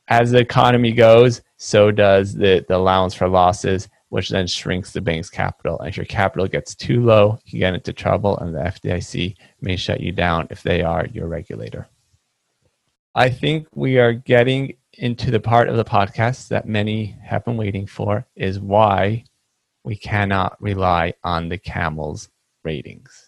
as 0.09 0.31
the 0.31 0.39
economy 0.39 0.93
goes, 0.93 1.43
so 1.57 1.91
does 1.91 2.35
the, 2.35 2.65
the 2.69 2.77
allowance 2.77 3.15
for 3.15 3.29
losses, 3.29 3.89
which 4.09 4.29
then 4.29 4.47
shrinks 4.47 4.93
the 4.93 5.01
bank's 5.01 5.31
capital. 5.31 5.79
And 5.81 5.89
if 5.89 5.97
your 5.97 6.07
capital 6.07 6.47
gets 6.47 6.75
too 6.75 7.05
low, 7.05 7.39
you 7.45 7.59
get 7.59 7.75
into 7.75 7.93
trouble, 7.93 8.39
and 8.39 8.55
the 8.55 8.61
FDIC 8.61 9.37
may 9.61 9.77
shut 9.77 10.01
you 10.01 10.13
down 10.13 10.47
if 10.51 10.63
they 10.63 10.83
are 10.83 11.07
your 11.07 11.27
regulator. 11.27 11.89
I 13.15 13.31
think 13.31 13.67
we 13.75 13.99
are 13.99 14.13
getting 14.13 14.77
into 14.93 15.31
the 15.31 15.41
part 15.41 15.69
of 15.69 15.77
the 15.77 15.85
podcast 15.85 16.49
that 16.49 16.69
many 16.69 17.17
have 17.23 17.45
been 17.45 17.57
waiting 17.57 17.87
for 17.87 18.27
is 18.37 18.61
why 18.61 19.25
we 19.85 19.97
cannot 19.97 20.61
rely 20.61 21.15
on 21.25 21.49
the 21.49 21.59
camels 21.59 22.29
ratings. 22.65 23.26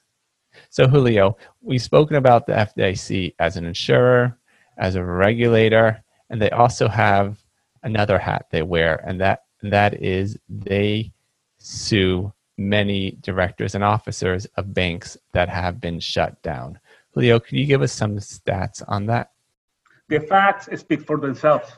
So, 0.79 0.87
Julio, 0.87 1.37
we've 1.61 1.83
spoken 1.83 2.15
about 2.15 2.47
the 2.47 2.53
FDIC 2.53 3.35
as 3.41 3.57
an 3.57 3.65
insurer, 3.65 4.39
as 4.77 4.95
a 4.95 5.03
regulator, 5.03 6.05
and 6.31 6.41
they 6.41 6.51
also 6.51 6.87
have 6.87 7.43
another 7.83 8.17
hat 8.17 8.47
they 8.53 8.63
wear, 8.63 9.03
and 9.05 9.21
that 9.21 9.47
that 9.61 10.01
is 10.01 10.39
they 10.49 11.11
sue 11.57 12.33
many 12.59 13.19
directors 13.23 13.75
and 13.75 13.83
officers 13.83 14.47
of 14.57 14.73
banks 14.73 15.17
that 15.33 15.49
have 15.49 15.81
been 15.81 15.99
shut 15.99 16.41
down. 16.43 16.79
Julio, 17.11 17.41
can 17.41 17.59
you 17.59 17.67
give 17.67 17.83
us 17.83 17.93
some 17.93 18.15
stats 18.19 18.81
on 18.87 19.07
that? 19.07 19.33
The 20.07 20.21
facts 20.21 20.69
speak 20.79 21.05
for 21.05 21.19
themselves. 21.19 21.73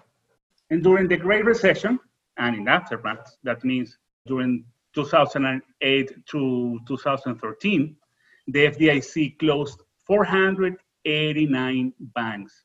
And 0.68 0.82
during 0.82 1.08
the 1.08 1.16
Great 1.16 1.46
Recession 1.46 1.98
and 2.36 2.54
in 2.54 2.68
aftermath, 2.68 3.34
that 3.44 3.64
means 3.64 3.96
during 4.26 4.62
2008 4.92 6.12
through 6.28 6.80
2013, 6.86 7.96
the 8.52 8.66
FDIC 8.66 9.38
closed 9.38 9.82
489 10.06 11.92
banks. 12.14 12.64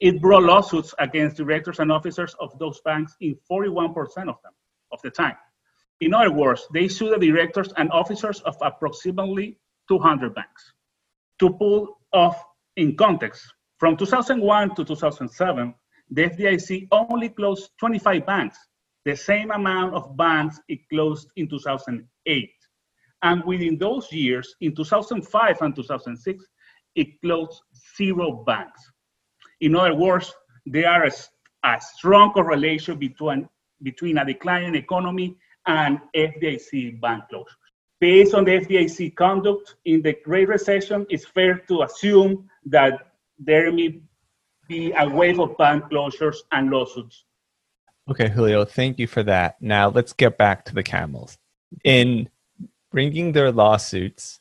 It 0.00 0.20
brought 0.20 0.42
lawsuits 0.42 0.94
against 0.98 1.36
directors 1.36 1.80
and 1.80 1.90
officers 1.90 2.34
of 2.40 2.58
those 2.58 2.80
banks 2.82 3.16
in 3.20 3.36
41% 3.50 3.94
of 4.28 4.40
them 4.42 4.52
of 4.92 5.00
the 5.02 5.10
time. 5.10 5.36
In 6.00 6.12
other 6.12 6.30
words, 6.32 6.66
they 6.72 6.88
sued 6.88 7.18
the 7.20 7.26
directors 7.26 7.72
and 7.76 7.90
officers 7.90 8.40
of 8.42 8.56
approximately 8.60 9.58
200 9.88 10.34
banks. 10.34 10.72
To 11.40 11.50
pull 11.50 11.98
off 12.12 12.42
in 12.76 12.96
context, 12.96 13.42
from 13.78 13.96
2001 13.96 14.74
to 14.76 14.84
2007, 14.84 15.74
the 16.10 16.22
FDIC 16.22 16.88
only 16.92 17.30
closed 17.30 17.70
25 17.80 18.26
banks, 18.26 18.58
the 19.04 19.16
same 19.16 19.50
amount 19.50 19.94
of 19.94 20.16
banks 20.16 20.60
it 20.68 20.80
closed 20.88 21.28
in 21.36 21.48
2008. 21.48 22.50
And 23.22 23.44
within 23.44 23.78
those 23.78 24.12
years, 24.12 24.54
in 24.60 24.74
2005 24.74 25.62
and 25.62 25.74
2006, 25.74 26.44
it 26.94 27.20
closed 27.20 27.60
zero 27.96 28.44
banks. 28.46 28.90
In 29.60 29.74
other 29.76 29.94
words, 29.94 30.32
there 30.64 31.04
is 31.06 31.28
a 31.64 31.80
strong 31.80 32.32
correlation 32.32 32.98
between, 32.98 33.48
between 33.82 34.18
a 34.18 34.24
declining 34.24 34.74
economy 34.74 35.36
and 35.66 36.00
FDIC 36.14 37.00
bank 37.00 37.24
closures. 37.32 37.56
Based 38.00 38.34
on 38.34 38.44
the 38.44 38.52
FDIC 38.52 39.14
conduct 39.16 39.76
in 39.86 40.02
the 40.02 40.16
Great 40.24 40.48
Recession, 40.48 41.06
it's 41.08 41.26
fair 41.26 41.58
to 41.68 41.82
assume 41.82 42.48
that 42.66 43.12
there 43.38 43.72
may 43.72 44.00
be 44.68 44.92
a 44.92 45.08
wave 45.08 45.40
of 45.40 45.56
bank 45.56 45.84
closures 45.84 46.36
and 46.52 46.70
lawsuits. 46.70 47.24
Okay, 48.08 48.28
Julio, 48.28 48.64
thank 48.64 48.98
you 48.98 49.06
for 49.06 49.22
that. 49.22 49.60
Now 49.60 49.88
let's 49.88 50.12
get 50.12 50.38
back 50.38 50.64
to 50.66 50.74
the 50.74 50.82
camels. 50.82 51.38
In 51.84 52.28
bringing 52.90 53.32
their 53.32 53.52
lawsuits 53.52 54.40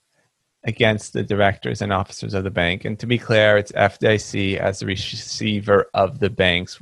against 0.63 1.13
the 1.13 1.23
directors 1.23 1.81
and 1.81 1.93
officers 1.93 2.33
of 2.33 2.43
the 2.43 2.51
bank, 2.51 2.85
and 2.85 2.99
to 2.99 3.07
be 3.07 3.17
clear, 3.17 3.57
it's 3.57 3.71
FDIC 3.71 4.57
as 4.57 4.79
the 4.79 4.85
receiver 4.85 5.89
of 5.93 6.19
the 6.19 6.29
banks. 6.29 6.81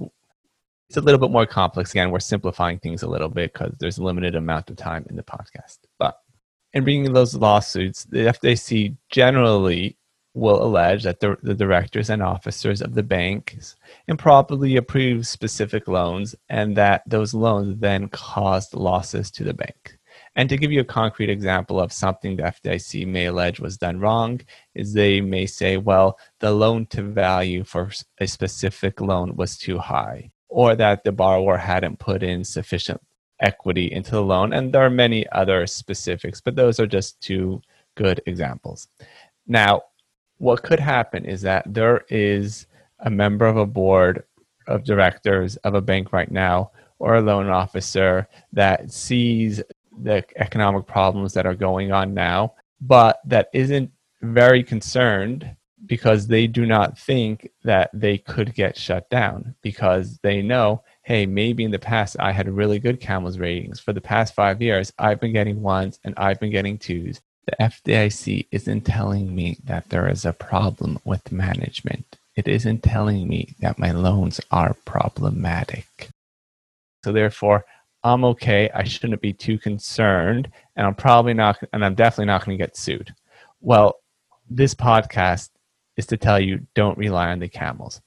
It's 0.89 0.97
a 0.97 1.01
little 1.01 1.19
bit 1.19 1.31
more 1.31 1.45
complex. 1.45 1.91
Again, 1.91 2.11
we're 2.11 2.19
simplifying 2.19 2.79
things 2.79 3.03
a 3.03 3.09
little 3.09 3.29
bit 3.29 3.53
because 3.53 3.73
there's 3.79 3.97
a 3.97 4.03
limited 4.03 4.35
amount 4.35 4.69
of 4.69 4.77
time 4.77 5.05
in 5.09 5.15
the 5.15 5.23
podcast. 5.23 5.79
But 5.99 6.17
in 6.73 6.83
bringing 6.83 7.13
those 7.13 7.35
lawsuits, 7.35 8.05
the 8.05 8.19
FDIC 8.19 8.95
generally 9.09 9.97
will 10.33 10.63
allege 10.63 11.03
that 11.03 11.19
the, 11.19 11.37
the 11.43 11.53
directors 11.53 12.09
and 12.09 12.23
officers 12.23 12.81
of 12.81 12.95
the 12.95 13.03
banks 13.03 13.75
improperly 14.07 14.77
approved 14.77 15.27
specific 15.27 15.87
loans 15.87 16.35
and 16.49 16.75
that 16.75 17.03
those 17.05 17.33
loans 17.33 17.77
then 17.79 18.07
caused 18.09 18.73
losses 18.73 19.29
to 19.29 19.43
the 19.43 19.53
bank. 19.53 19.97
And 20.35 20.49
to 20.49 20.57
give 20.57 20.71
you 20.71 20.81
a 20.81 20.85
concrete 20.85 21.29
example 21.29 21.79
of 21.79 21.93
something 21.93 22.35
the 22.35 22.43
FDIC 22.43 23.05
may 23.07 23.25
allege 23.25 23.59
was 23.59 23.77
done 23.77 23.99
wrong, 23.99 24.41
is 24.73 24.93
they 24.93 25.21
may 25.21 25.45
say, 25.45 25.77
well, 25.77 26.17
the 26.39 26.51
loan 26.51 26.87
to 26.87 27.03
value 27.03 27.63
for 27.63 27.91
a 28.19 28.27
specific 28.27 28.99
loan 28.99 29.35
was 29.35 29.57
too 29.57 29.77
high, 29.77 30.31
or 30.49 30.75
that 30.75 31.03
the 31.03 31.11
borrower 31.11 31.57
hadn't 31.57 31.99
put 31.99 32.23
in 32.23 32.43
sufficient 32.43 32.99
equity 33.39 33.91
into 33.91 34.11
the 34.11 34.23
loan. 34.23 34.53
And 34.53 34.73
there 34.73 34.83
are 34.83 34.89
many 34.89 35.27
other 35.29 35.67
specifics, 35.67 36.41
but 36.41 36.55
those 36.55 36.79
are 36.79 36.87
just 36.87 37.21
two 37.21 37.61
good 37.95 38.21
examples. 38.25 38.87
Now, 39.45 39.83
what 40.37 40.63
could 40.63 40.79
happen 40.79 41.25
is 41.25 41.41
that 41.43 41.63
there 41.71 42.05
is 42.09 42.65
a 42.99 43.09
member 43.09 43.45
of 43.45 43.57
a 43.57 43.65
board 43.65 44.23
of 44.67 44.83
directors 44.83 45.57
of 45.57 45.75
a 45.75 45.81
bank 45.81 46.11
right 46.11 46.31
now 46.31 46.71
or 46.99 47.15
a 47.15 47.21
loan 47.21 47.49
officer 47.49 48.27
that 48.53 48.91
sees 48.91 49.61
the 50.01 50.23
economic 50.37 50.85
problems 50.85 51.33
that 51.33 51.45
are 51.45 51.55
going 51.55 51.91
on 51.91 52.13
now, 52.13 52.53
but 52.81 53.19
that 53.25 53.49
isn't 53.53 53.91
very 54.21 54.63
concerned 54.63 55.55
because 55.85 56.27
they 56.27 56.47
do 56.47 56.65
not 56.65 56.97
think 56.97 57.49
that 57.63 57.89
they 57.93 58.17
could 58.17 58.55
get 58.55 58.77
shut 58.77 59.09
down 59.09 59.53
because 59.61 60.17
they 60.23 60.41
know, 60.41 60.81
hey, 61.03 61.25
maybe 61.25 61.65
in 61.65 61.71
the 61.71 61.79
past 61.79 62.15
I 62.19 62.31
had 62.31 62.47
really 62.47 62.79
good 62.79 63.01
Camels 63.01 63.37
ratings. 63.37 63.81
For 63.81 63.91
the 63.91 63.99
past 63.99 64.33
five 64.33 64.61
years, 64.61 64.93
I've 64.97 65.19
been 65.19 65.33
getting 65.33 65.61
ones 65.61 65.99
and 66.05 66.13
I've 66.15 66.39
been 66.39 66.51
getting 66.51 66.77
twos 66.77 67.19
the 67.45 67.55
FDIC 67.59 68.47
isn't 68.51 68.81
telling 68.81 69.35
me 69.35 69.57
that 69.65 69.89
there 69.89 70.09
is 70.09 70.25
a 70.25 70.33
problem 70.33 70.99
with 71.03 71.31
management. 71.31 72.17
It 72.35 72.47
isn't 72.47 72.83
telling 72.83 73.27
me 73.27 73.55
that 73.59 73.77
my 73.77 73.91
loans 73.91 74.39
are 74.49 74.75
problematic. 74.85 76.09
So 77.03 77.11
therefore, 77.11 77.65
I'm 78.03 78.25
okay. 78.25 78.69
I 78.73 78.83
shouldn't 78.83 79.21
be 79.21 79.33
too 79.33 79.57
concerned, 79.57 80.49
and 80.75 80.85
I'm 80.85 80.95
probably 80.95 81.33
not, 81.33 81.57
and 81.71 81.85
I'm 81.85 81.95
definitely 81.95 82.25
not 82.25 82.45
going 82.45 82.57
to 82.57 82.63
get 82.63 82.75
sued. 82.75 83.13
Well, 83.61 83.95
this 84.49 84.75
podcast 84.75 85.49
is 85.95 86.05
to 86.07 86.17
tell 86.17 86.39
you 86.39 86.65
don't 86.75 86.97
rely 86.97 87.31
on 87.31 87.39
the 87.39 87.47
camels. 87.47 88.01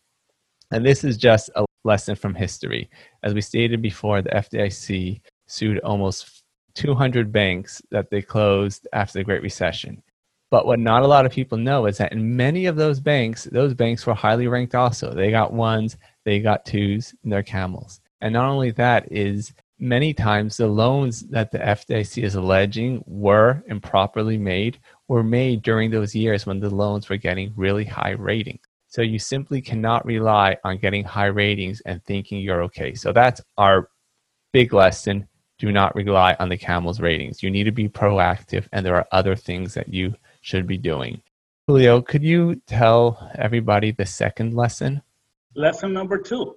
And 0.70 0.84
this 0.84 1.04
is 1.04 1.16
just 1.16 1.50
a 1.54 1.64
lesson 1.84 2.16
from 2.16 2.34
history. 2.34 2.90
As 3.22 3.32
we 3.32 3.40
stated 3.40 3.80
before, 3.80 4.20
the 4.20 4.30
FDIC 4.30 5.20
sued 5.46 5.78
almost 5.80 6.42
200 6.74 7.32
banks 7.32 7.80
that 7.90 8.10
they 8.10 8.20
closed 8.20 8.86
after 8.92 9.18
the 9.18 9.24
Great 9.24 9.42
Recession. 9.42 10.02
But 10.50 10.66
what 10.66 10.78
not 10.78 11.02
a 11.02 11.06
lot 11.06 11.26
of 11.26 11.32
people 11.32 11.58
know 11.58 11.86
is 11.86 11.98
that 11.98 12.12
in 12.12 12.36
many 12.36 12.66
of 12.66 12.76
those 12.76 13.00
banks, 13.00 13.44
those 13.44 13.74
banks 13.74 14.06
were 14.06 14.14
highly 14.14 14.46
ranked 14.46 14.74
also. 14.74 15.12
They 15.12 15.30
got 15.30 15.52
ones, 15.52 15.96
they 16.24 16.40
got 16.40 16.66
twos, 16.66 17.14
and 17.22 17.32
they're 17.32 17.42
camels. 17.42 18.00
And 18.20 18.32
not 18.32 18.48
only 18.48 18.70
that 18.72 19.10
is 19.10 19.52
many 19.78 20.14
times 20.14 20.56
the 20.56 20.66
loans 20.66 21.22
that 21.28 21.50
the 21.50 21.58
FDIC 21.58 22.22
is 22.22 22.34
alleging 22.34 23.02
were 23.06 23.62
improperly 23.66 24.38
made 24.38 24.78
were 25.08 25.22
made 25.22 25.62
during 25.62 25.90
those 25.90 26.14
years 26.14 26.46
when 26.46 26.60
the 26.60 26.70
loans 26.70 27.08
were 27.08 27.16
getting 27.16 27.52
really 27.56 27.84
high 27.84 28.10
ratings. 28.10 28.60
So 28.88 29.02
you 29.02 29.18
simply 29.18 29.60
cannot 29.60 30.06
rely 30.06 30.56
on 30.64 30.78
getting 30.78 31.04
high 31.04 31.26
ratings 31.26 31.80
and 31.82 32.02
thinking 32.04 32.40
you're 32.40 32.62
okay. 32.64 32.94
So 32.94 33.12
that's 33.12 33.40
our 33.58 33.90
big 34.52 34.72
lesson 34.72 35.28
do 35.58 35.72
not 35.72 35.94
rely 35.94 36.36
on 36.38 36.48
the 36.48 36.56
camel's 36.56 37.00
ratings. 37.00 37.42
You 37.42 37.50
need 37.50 37.64
to 37.64 37.72
be 37.72 37.88
proactive, 37.88 38.68
and 38.72 38.84
there 38.84 38.96
are 38.96 39.06
other 39.12 39.34
things 39.34 39.74
that 39.74 39.92
you 39.92 40.14
should 40.42 40.66
be 40.66 40.76
doing. 40.76 41.22
Julio, 41.66 42.00
could 42.00 42.22
you 42.22 42.60
tell 42.66 43.30
everybody 43.36 43.90
the 43.90 44.06
second 44.06 44.54
lesson? 44.54 45.02
Lesson 45.54 45.92
number 45.92 46.18
two 46.18 46.56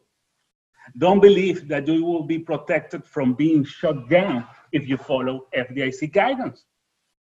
don't 0.97 1.19
believe 1.19 1.67
that 1.67 1.87
you 1.87 2.03
will 2.03 2.23
be 2.23 2.39
protected 2.39 3.05
from 3.05 3.33
being 3.33 3.63
shut 3.63 4.09
down 4.09 4.45
if 4.71 4.87
you 4.87 4.97
follow 4.97 5.47
FDIC 5.55 6.11
guidance. 6.11 6.65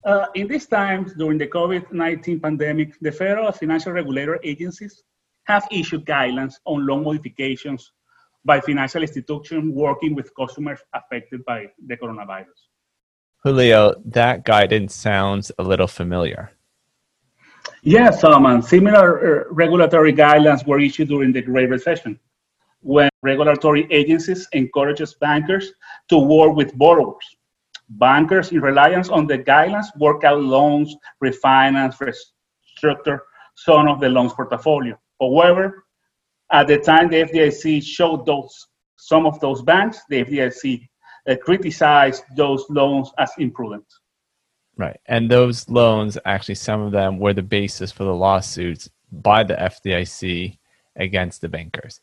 Uh, 0.06 0.28
in 0.36 0.48
these 0.48 0.68
times, 0.68 1.14
during 1.16 1.38
the 1.38 1.48
COVID 1.48 1.92
19 1.92 2.40
pandemic, 2.40 2.98
the 3.02 3.12
federal 3.12 3.52
financial 3.52 3.92
regulator 3.92 4.40
agencies 4.44 5.04
have 5.46 5.68
issued 5.72 6.06
guidelines 6.06 6.56
on 6.66 6.86
loan 6.86 7.04
modifications 7.04 7.92
by 8.46 8.62
financial 8.62 9.02
institutions 9.02 9.74
working 9.74 10.16
with 10.16 10.34
customers 10.36 10.80
affected 10.94 11.44
by 11.46 11.68
the 11.88 11.98
coronavirus. 11.98 12.60
Julio, 13.44 13.96
that 14.06 14.46
guidance 14.46 14.96
sounds 14.96 15.52
a 15.58 15.64
little 15.64 15.88
familiar. 15.88 16.52
Yes, 17.84 18.22
Zalman. 18.22 18.64
Similar 18.64 19.08
uh, 19.20 19.44
regulatory 19.52 20.14
guidelines 20.14 20.66
were 20.66 20.80
issued 20.80 21.10
during 21.10 21.32
the 21.34 21.42
Great 21.42 21.70
Recession, 21.70 22.20
when 22.88 23.10
regulatory 23.22 23.86
agencies 23.92 24.48
encourages 24.54 25.14
bankers 25.16 25.74
to 26.08 26.18
work 26.18 26.56
with 26.56 26.74
borrowers. 26.78 27.28
Bankers, 27.90 28.54
in 28.54 28.62
reliance 28.62 29.10
on 29.10 29.28
the 29.28 29.40
guidelines, 29.40 29.88
work 30.00 30.24
out 30.24 30.42
loans, 30.42 30.96
refinance, 31.22 31.96
restructure 32.00 33.20
some 33.56 33.90
of 33.90 34.00
the 34.00 34.08
loans 34.08 34.32
portfolio. 34.34 34.98
However, 35.20 35.84
at 36.50 36.68
the 36.68 36.78
time, 36.78 37.10
the 37.10 37.24
FDIC 37.26 37.84
showed 37.84 38.26
those 38.26 38.68
some 38.96 39.26
of 39.26 39.38
those 39.42 39.62
banks. 39.62 40.00
The 40.10 40.24
FDIC 40.24 40.88
uh, 41.28 41.36
criticized 41.44 42.24
those 42.38 42.66
loans 42.70 43.12
as 43.18 43.32
imprudent. 43.38 43.86
Right, 44.78 45.00
and 45.08 45.30
those 45.30 45.68
loans 45.68 46.18
actually, 46.24 46.56
some 46.56 46.82
of 46.82 46.94
them 46.94 47.20
were 47.20 47.34
the 47.34 47.42
basis 47.42 47.92
for 47.92 48.06
the 48.06 48.16
lawsuits 48.16 48.90
by 49.12 49.44
the 49.44 49.56
FDIC 49.56 50.58
against 50.96 51.42
the 51.42 51.50
bankers. 51.50 52.00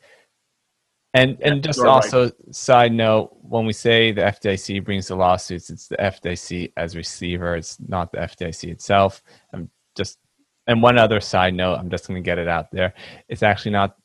And 1.15 1.41
and 1.43 1.63
just 1.63 1.81
also 1.81 2.25
right. 2.25 2.55
side 2.55 2.93
note, 2.93 3.37
when 3.41 3.67
we 3.67 3.73
say 3.73 4.11
the 4.11 4.23
FDIC 4.23 4.85
brings 4.85 5.09
the 5.09 5.17
lawsuits, 5.17 5.71
it's 5.71 5.87
the 5.87 5.97
FDIC 5.97 6.73
as 6.77 6.97
receiver. 6.97 7.55
It's 7.55 7.79
not 7.89 8.11
the 8.11 8.19
FDIC 8.19 8.71
itself. 8.71 9.23
I'm 9.53 9.71
just 9.97 10.19
and 10.67 10.83
one 10.83 10.99
other 10.99 11.21
side 11.21 11.55
note, 11.55 11.77
I'm 11.77 11.91
just 11.91 12.09
going 12.09 12.21
to 12.21 12.27
get 12.27 12.39
it 12.39 12.49
out 12.49 12.73
there. 12.73 12.95
It's 13.29 13.45
actually 13.45 13.73
not 13.73 13.97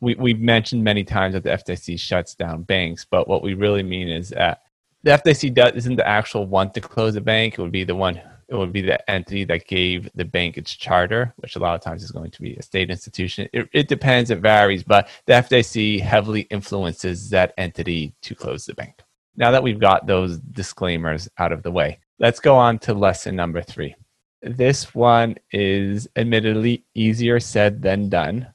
we, 0.00 0.14
we've 0.16 0.40
mentioned 0.40 0.84
many 0.84 1.04
times 1.04 1.34
that 1.34 1.42
the 1.42 1.50
FDIC 1.50 1.98
shuts 1.98 2.34
down 2.34 2.62
banks, 2.62 3.06
but 3.10 3.28
what 3.28 3.42
we 3.42 3.54
really 3.54 3.82
mean 3.82 4.08
is 4.08 4.28
that 4.30 4.62
the 5.02 5.12
FDIC 5.12 5.54
does, 5.54 5.72
isn't 5.72 5.96
the 5.96 6.06
actual 6.06 6.46
one 6.46 6.70
to 6.72 6.80
close 6.80 7.16
a 7.16 7.20
bank. 7.20 7.54
It 7.54 7.62
would 7.62 7.72
be 7.72 7.84
the 7.84 7.94
one. 7.94 8.20
It 8.48 8.56
would 8.56 8.72
be 8.72 8.80
the 8.80 9.10
entity 9.10 9.44
that 9.44 9.66
gave 9.66 10.08
the 10.14 10.24
bank 10.24 10.56
its 10.56 10.74
charter, 10.74 11.34
which 11.36 11.56
a 11.56 11.58
lot 11.58 11.74
of 11.74 11.82
times 11.82 12.02
is 12.02 12.10
going 12.10 12.30
to 12.30 12.40
be 12.40 12.54
a 12.56 12.62
state 12.62 12.90
institution. 12.90 13.46
It, 13.52 13.68
it 13.74 13.88
depends. 13.88 14.30
It 14.30 14.38
varies, 14.38 14.82
but 14.82 15.08
the 15.26 15.34
FDIC 15.34 16.00
heavily 16.00 16.42
influences 16.42 17.28
that 17.30 17.52
entity 17.58 18.14
to 18.22 18.34
close 18.34 18.64
the 18.64 18.74
bank. 18.74 19.02
Now 19.36 19.50
that 19.50 19.62
we've 19.62 19.78
got 19.78 20.06
those 20.06 20.38
disclaimers 20.38 21.28
out 21.36 21.52
of 21.52 21.62
the 21.62 21.70
way, 21.70 22.00
let's 22.18 22.40
go 22.40 22.56
on 22.56 22.78
to 22.80 22.94
lesson 22.94 23.36
number 23.36 23.60
three. 23.60 23.94
This 24.40 24.94
one 24.94 25.36
is 25.52 26.08
admittedly 26.16 26.84
easier 26.94 27.40
said 27.40 27.82
than 27.82 28.08
done, 28.08 28.46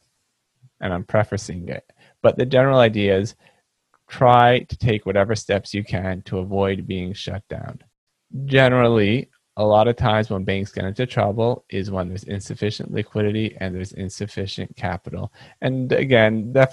and 0.81 0.91
I'm 0.91 1.03
prefacing 1.03 1.69
it. 1.69 1.83
But 2.21 2.37
the 2.37 2.45
general 2.45 2.79
idea 2.79 3.17
is 3.17 3.35
try 4.09 4.59
to 4.59 4.77
take 4.77 5.05
whatever 5.05 5.35
steps 5.35 5.73
you 5.73 5.83
can 5.83 6.21
to 6.23 6.39
avoid 6.39 6.87
being 6.87 7.13
shut 7.13 7.47
down. 7.47 7.79
Generally, 8.45 9.29
a 9.57 9.63
lot 9.63 9.87
of 9.87 9.95
times 9.95 10.29
when 10.29 10.43
banks 10.43 10.71
get 10.71 10.85
into 10.85 11.05
trouble 11.05 11.65
is 11.69 11.91
when 11.91 12.09
there's 12.09 12.23
insufficient 12.23 12.91
liquidity 12.91 13.55
and 13.59 13.75
there's 13.75 13.93
insufficient 13.93 14.75
capital. 14.75 15.31
And 15.61 15.91
again, 15.91 16.53
the, 16.53 16.71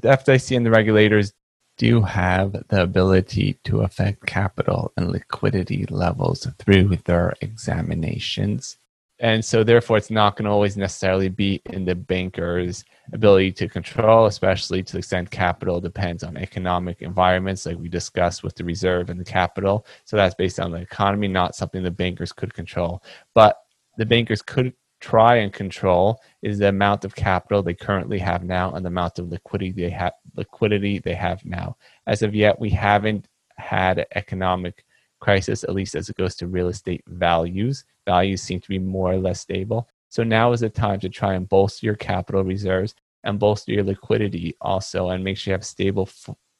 FDIC 0.00 0.56
and 0.56 0.64
the 0.64 0.70
regulators 0.70 1.34
do 1.78 2.00
have 2.02 2.52
the 2.68 2.82
ability 2.82 3.58
to 3.64 3.80
affect 3.80 4.26
capital 4.26 4.92
and 4.96 5.10
liquidity 5.10 5.86
levels 5.86 6.46
through 6.58 6.96
their 7.04 7.34
examinations 7.40 8.78
and 9.22 9.42
so 9.42 9.64
therefore 9.64 9.96
it's 9.96 10.10
not 10.10 10.36
going 10.36 10.44
to 10.44 10.50
always 10.50 10.76
necessarily 10.76 11.28
be 11.28 11.62
in 11.66 11.84
the 11.84 11.94
banker's 11.94 12.84
ability 13.12 13.52
to 13.52 13.68
control 13.68 14.26
especially 14.26 14.82
to 14.82 14.92
the 14.92 14.98
extent 14.98 15.30
capital 15.30 15.80
depends 15.80 16.22
on 16.22 16.36
economic 16.36 17.00
environments 17.00 17.64
like 17.64 17.78
we 17.78 17.88
discussed 17.88 18.42
with 18.42 18.54
the 18.56 18.64
reserve 18.64 19.08
and 19.10 19.18
the 19.18 19.24
capital. 19.24 19.86
So 20.04 20.16
that's 20.16 20.34
based 20.34 20.60
on 20.60 20.72
the 20.72 20.78
economy 20.78 21.28
not 21.28 21.54
something 21.54 21.82
the 21.82 21.90
bankers 21.90 22.32
could 22.32 22.52
control. 22.52 23.02
But 23.34 23.56
the 23.96 24.06
bankers 24.06 24.42
could 24.42 24.74
try 25.00 25.36
and 25.36 25.52
control 25.52 26.20
is 26.42 26.58
the 26.58 26.68
amount 26.68 27.04
of 27.04 27.14
capital 27.14 27.62
they 27.62 27.74
currently 27.74 28.18
have 28.18 28.44
now 28.44 28.72
and 28.72 28.84
the 28.84 28.88
amount 28.88 29.18
of 29.18 29.28
liquidity 29.28 29.72
they 29.72 29.90
have 29.90 30.12
liquidity 30.36 30.98
they 30.98 31.14
have 31.14 31.44
now. 31.44 31.76
As 32.06 32.22
of 32.22 32.34
yet 32.34 32.58
we 32.58 32.70
haven't 32.70 33.28
had 33.56 34.06
economic 34.14 34.84
crisis, 35.22 35.62
at 35.62 35.74
least 35.74 35.94
as 35.94 36.10
it 36.10 36.16
goes 36.16 36.34
to 36.36 36.48
real 36.48 36.68
estate 36.68 37.02
values. 37.06 37.84
Values 38.06 38.42
seem 38.42 38.60
to 38.60 38.68
be 38.68 38.78
more 38.78 39.12
or 39.12 39.18
less 39.18 39.40
stable. 39.40 39.88
So 40.08 40.22
now 40.24 40.52
is 40.52 40.60
the 40.60 40.68
time 40.68 41.00
to 41.00 41.08
try 41.08 41.34
and 41.34 41.48
bolster 41.48 41.86
your 41.86 41.94
capital 41.94 42.44
reserves 42.44 42.94
and 43.24 43.38
bolster 43.38 43.72
your 43.72 43.84
liquidity 43.84 44.56
also, 44.60 45.10
and 45.10 45.22
make 45.22 45.38
sure 45.38 45.52
you 45.52 45.54
have 45.54 45.64
stable, 45.64 46.08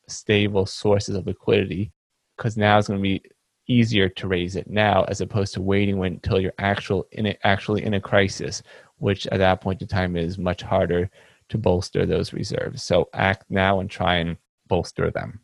stable 0.09 0.65
sources 0.65 1.17
of 1.17 1.27
liquidity, 1.27 1.93
because 2.37 2.57
now 2.57 2.79
it's 2.79 2.89
going 2.89 3.01
to 3.01 3.03
be 3.03 3.21
easier 3.67 4.09
to 4.09 4.29
raise 4.29 4.55
it 4.57 4.71
now 4.71 5.05
as 5.05 5.21
opposed 5.21 5.55
to 5.55 5.61
waiting 5.61 6.03
until 6.05 6.41
you're 6.41 6.55
actual 6.59 7.07
in 7.13 7.27
a, 7.27 7.37
actually 7.45 7.83
in 7.85 7.95
a 7.95 8.01
crisis, 8.01 8.63
which 8.99 9.27
at 9.29 9.39
that 9.39 9.61
point 9.61 9.83
in 9.83 9.89
time 9.89 10.17
is 10.17 10.39
much 10.39 10.63
harder 10.63 11.11
to 11.49 11.59
bolster 11.59 12.07
those 12.07 12.33
reserves. 12.33 12.83
So 12.83 13.09
act 13.13 13.45
now 13.51 13.81
and 13.81 13.91
try 13.91 14.17
and 14.17 14.37
bolster 14.69 15.11
them. 15.11 15.41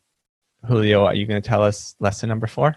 Julio, 0.67 1.05
are 1.05 1.15
you 1.15 1.25
going 1.25 1.41
to 1.41 1.47
tell 1.47 1.63
us 1.63 1.95
lesson 1.99 2.29
number 2.29 2.47
four? 2.47 2.75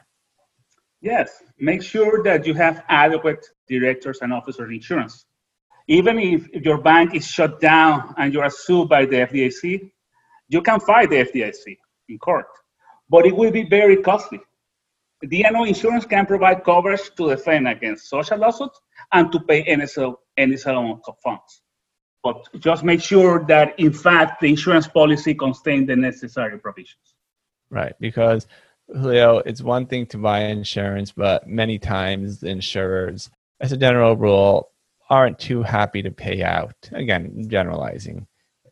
Yes, 1.02 1.42
make 1.58 1.82
sure 1.82 2.22
that 2.22 2.46
you 2.46 2.54
have 2.54 2.84
adequate 2.88 3.44
directors 3.68 4.20
and 4.22 4.32
officers 4.32 4.70
insurance. 4.70 5.26
Even 5.88 6.16
if 6.20 6.48
your 6.64 6.80
bank 6.80 7.14
is 7.16 7.26
shut 7.26 7.60
down 7.60 8.14
and 8.16 8.32
you 8.32 8.40
are 8.40 8.50
sued 8.50 8.88
by 8.88 9.04
the 9.04 9.16
FDIC, 9.16 9.90
you 10.48 10.62
can 10.62 10.78
fight 10.78 11.10
the 11.10 11.16
FDIC 11.16 11.76
in 12.08 12.18
court, 12.18 12.46
but 13.10 13.26
it 13.26 13.34
will 13.34 13.50
be 13.50 13.64
very 13.64 13.96
costly. 13.96 14.40
D&O 15.28 15.64
insurance 15.64 16.06
can 16.06 16.24
provide 16.24 16.64
coverage 16.64 17.10
to 17.16 17.30
defend 17.30 17.66
against 17.66 18.08
social 18.08 18.38
lawsuits 18.38 18.80
and 19.12 19.32
to 19.32 19.40
pay 19.40 19.62
any, 19.64 19.86
any 20.36 20.56
settlement 20.56 21.00
of 21.08 21.16
funds. 21.22 21.62
But 22.22 22.36
just 22.60 22.84
make 22.84 23.02
sure 23.02 23.44
that, 23.46 23.78
in 23.78 23.92
fact, 23.92 24.40
the 24.40 24.50
insurance 24.50 24.86
policy 24.86 25.34
contains 25.34 25.88
the 25.88 25.96
necessary 25.96 26.58
provisions. 26.60 27.16
Right, 27.70 27.94
because 27.98 28.46
Julio, 28.94 29.38
it's 29.38 29.62
one 29.62 29.86
thing 29.86 30.06
to 30.06 30.18
buy 30.18 30.40
insurance, 30.44 31.12
but 31.12 31.46
many 31.46 31.78
times 31.78 32.42
insurers, 32.42 33.30
as 33.60 33.72
a 33.72 33.76
general 33.76 34.16
rule, 34.16 34.70
aren't 35.10 35.38
too 35.38 35.62
happy 35.62 36.02
to 36.02 36.10
pay 36.10 36.42
out. 36.42 36.74
Again, 36.92 37.44
generalizing, 37.48 38.26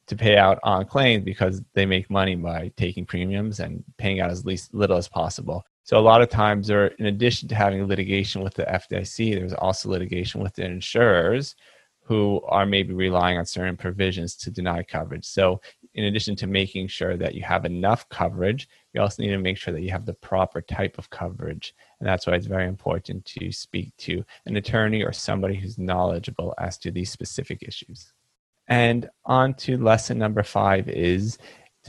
to 0.06 0.16
pay 0.16 0.36
out 0.36 0.58
on 0.62 0.86
claims 0.86 1.24
because 1.24 1.62
they 1.74 1.86
make 1.86 2.10
money 2.10 2.34
by 2.34 2.72
taking 2.76 3.04
premiums 3.04 3.60
and 3.60 3.84
paying 3.98 4.20
out 4.20 4.30
as 4.30 4.44
least 4.44 4.74
little 4.74 4.96
as 4.96 5.08
possible. 5.08 5.64
So 5.84 5.98
a 5.98 6.00
lot 6.00 6.22
of 6.22 6.28
times, 6.28 6.66
there, 6.66 6.88
in 6.98 7.06
addition 7.06 7.48
to 7.48 7.54
having 7.54 7.86
litigation 7.86 8.42
with 8.42 8.54
the 8.54 8.64
FDIC, 8.64 9.34
there's 9.34 9.54
also 9.54 9.88
litigation 9.88 10.40
with 10.40 10.54
the 10.54 10.64
insurers 10.64 11.56
who 12.02 12.42
are 12.48 12.66
maybe 12.66 12.92
relying 12.92 13.38
on 13.38 13.46
certain 13.46 13.76
provisions 13.76 14.34
to 14.34 14.50
deny 14.50 14.82
coverage. 14.82 15.24
So 15.24 15.60
in 15.94 16.04
addition 16.04 16.34
to 16.36 16.46
making 16.46 16.88
sure 16.88 17.16
that 17.16 17.34
you 17.34 17.42
have 17.42 17.64
enough 17.64 18.08
coverage, 18.08 18.68
you 18.92 19.00
also 19.00 19.22
need 19.22 19.30
to 19.30 19.38
make 19.38 19.56
sure 19.56 19.72
that 19.72 19.82
you 19.82 19.90
have 19.90 20.06
the 20.06 20.14
proper 20.14 20.60
type 20.60 20.98
of 20.98 21.10
coverage. 21.10 21.74
And 21.98 22.08
that's 22.08 22.26
why 22.26 22.34
it's 22.34 22.46
very 22.46 22.66
important 22.66 23.24
to 23.26 23.52
speak 23.52 23.96
to 23.98 24.24
an 24.46 24.56
attorney 24.56 25.02
or 25.02 25.12
somebody 25.12 25.54
who's 25.54 25.78
knowledgeable 25.78 26.54
as 26.58 26.76
to 26.78 26.90
these 26.90 27.10
specific 27.10 27.62
issues. 27.62 28.12
And 28.68 29.08
on 29.24 29.54
to 29.54 29.76
lesson 29.76 30.18
number 30.18 30.42
five 30.42 30.88
is 30.88 31.38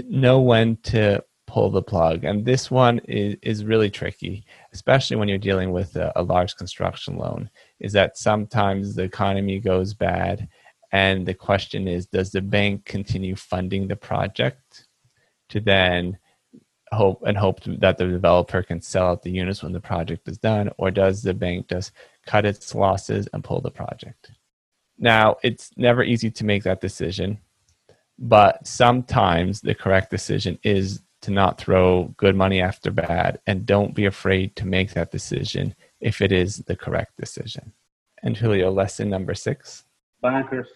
know 0.07 0.41
when 0.41 0.77
to 0.77 1.23
pull 1.47 1.69
the 1.69 1.81
plug. 1.81 2.23
And 2.23 2.45
this 2.45 2.71
one 2.71 2.99
is, 2.99 3.35
is 3.41 3.65
really 3.65 3.89
tricky, 3.89 4.45
especially 4.73 5.17
when 5.17 5.27
you're 5.27 5.37
dealing 5.37 5.71
with 5.71 5.95
a, 5.95 6.11
a 6.15 6.23
large 6.23 6.55
construction 6.55 7.17
loan, 7.17 7.49
is 7.79 7.91
that 7.93 8.17
sometimes 8.17 8.95
the 8.95 9.03
economy 9.03 9.59
goes 9.59 9.93
bad 9.93 10.47
and 10.93 11.25
the 11.25 11.33
question 11.33 11.87
is 11.87 12.05
does 12.05 12.31
the 12.31 12.41
bank 12.41 12.85
continue 12.85 13.35
funding 13.35 13.87
the 13.87 13.95
project 13.95 14.87
to 15.49 15.59
then 15.59 16.17
hope 16.93 17.23
and 17.25 17.37
hope 17.37 17.61
that 17.63 17.97
the 17.97 18.07
developer 18.07 18.63
can 18.63 18.81
sell 18.81 19.07
out 19.07 19.23
the 19.23 19.31
units 19.31 19.63
when 19.63 19.71
the 19.71 19.79
project 19.79 20.27
is 20.27 20.37
done, 20.37 20.69
or 20.77 20.91
does 20.91 21.21
the 21.21 21.33
bank 21.33 21.67
just 21.69 21.91
cut 22.25 22.45
its 22.45 22.75
losses 22.75 23.27
and 23.33 23.43
pull 23.43 23.61
the 23.61 23.71
project? 23.71 24.31
Now, 24.97 25.37
it's 25.43 25.71
never 25.77 26.03
easy 26.03 26.29
to 26.31 26.45
make 26.45 26.63
that 26.63 26.81
decision, 26.81 27.39
but 28.19 28.65
sometimes 28.67 29.61
the 29.61 29.73
correct 29.73 30.11
decision 30.11 30.59
is 30.63 31.01
to 31.21 31.31
not 31.31 31.57
throw 31.57 32.13
good 32.17 32.35
money 32.35 32.61
after 32.61 32.91
bad 32.91 33.39
and 33.47 33.65
don't 33.65 33.95
be 33.95 34.05
afraid 34.05 34.55
to 34.55 34.65
make 34.65 34.93
that 34.93 35.11
decision 35.11 35.75
if 35.99 36.21
it 36.21 36.31
is 36.31 36.57
the 36.57 36.75
correct 36.75 37.15
decision. 37.17 37.71
And 38.23 38.35
Julio, 38.35 38.71
lesson 38.71 39.09
number 39.09 39.33
six 39.33 39.85
bankers 40.21 40.67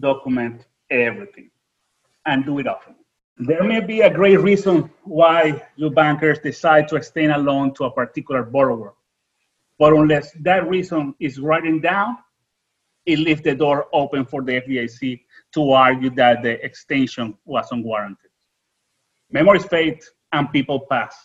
document 0.00 0.66
everything 0.90 1.50
and 2.26 2.44
do 2.44 2.58
it 2.58 2.66
often. 2.66 2.94
There 3.38 3.64
may 3.64 3.80
be 3.80 4.02
a 4.02 4.12
great 4.12 4.40
reason 4.40 4.90
why 5.04 5.66
your 5.76 5.90
bankers 5.90 6.38
decide 6.38 6.86
to 6.88 6.96
extend 6.96 7.32
a 7.32 7.38
loan 7.38 7.72
to 7.74 7.84
a 7.84 7.90
particular 7.90 8.42
borrower, 8.42 8.94
but 9.78 9.92
unless 9.94 10.32
that 10.40 10.68
reason 10.68 11.14
is 11.18 11.40
written 11.40 11.80
down, 11.80 12.18
it 13.06 13.18
leaves 13.18 13.42
the 13.42 13.54
door 13.54 13.86
open 13.92 14.24
for 14.24 14.42
the 14.42 14.60
FDIC 14.60 15.22
to 15.54 15.70
argue 15.72 16.10
that 16.10 16.42
the 16.42 16.64
extension 16.64 17.36
was 17.44 17.66
unwarranted. 17.72 18.30
Memories 19.30 19.64
fade 19.64 20.00
and 20.32 20.52
people 20.52 20.86
pass, 20.88 21.16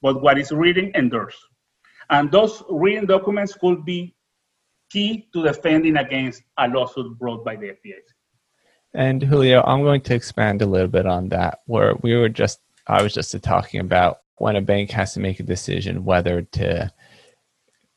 but 0.00 0.22
what 0.22 0.38
is 0.38 0.52
written 0.52 0.92
endures. 0.94 1.36
And 2.10 2.30
those 2.30 2.62
written 2.70 3.06
documents 3.06 3.54
could 3.54 3.84
be 3.84 4.14
key 4.88 5.28
to 5.34 5.42
defending 5.42 5.98
against 5.98 6.42
a 6.56 6.68
lawsuit 6.68 7.18
brought 7.18 7.44
by 7.44 7.56
the 7.56 7.66
FDIC. 7.66 8.06
And 8.94 9.22
Julio, 9.22 9.62
I'm 9.62 9.82
going 9.82 10.00
to 10.02 10.14
expand 10.14 10.62
a 10.62 10.66
little 10.66 10.88
bit 10.88 11.06
on 11.06 11.28
that. 11.28 11.60
Where 11.66 11.94
we 12.02 12.16
were 12.16 12.28
just, 12.28 12.60
I 12.86 13.02
was 13.02 13.14
just 13.14 13.40
talking 13.42 13.80
about 13.80 14.20
when 14.36 14.56
a 14.56 14.60
bank 14.60 14.90
has 14.92 15.14
to 15.14 15.20
make 15.20 15.40
a 15.40 15.44
decision 15.44 16.04
whether 16.04 16.42
to 16.42 16.92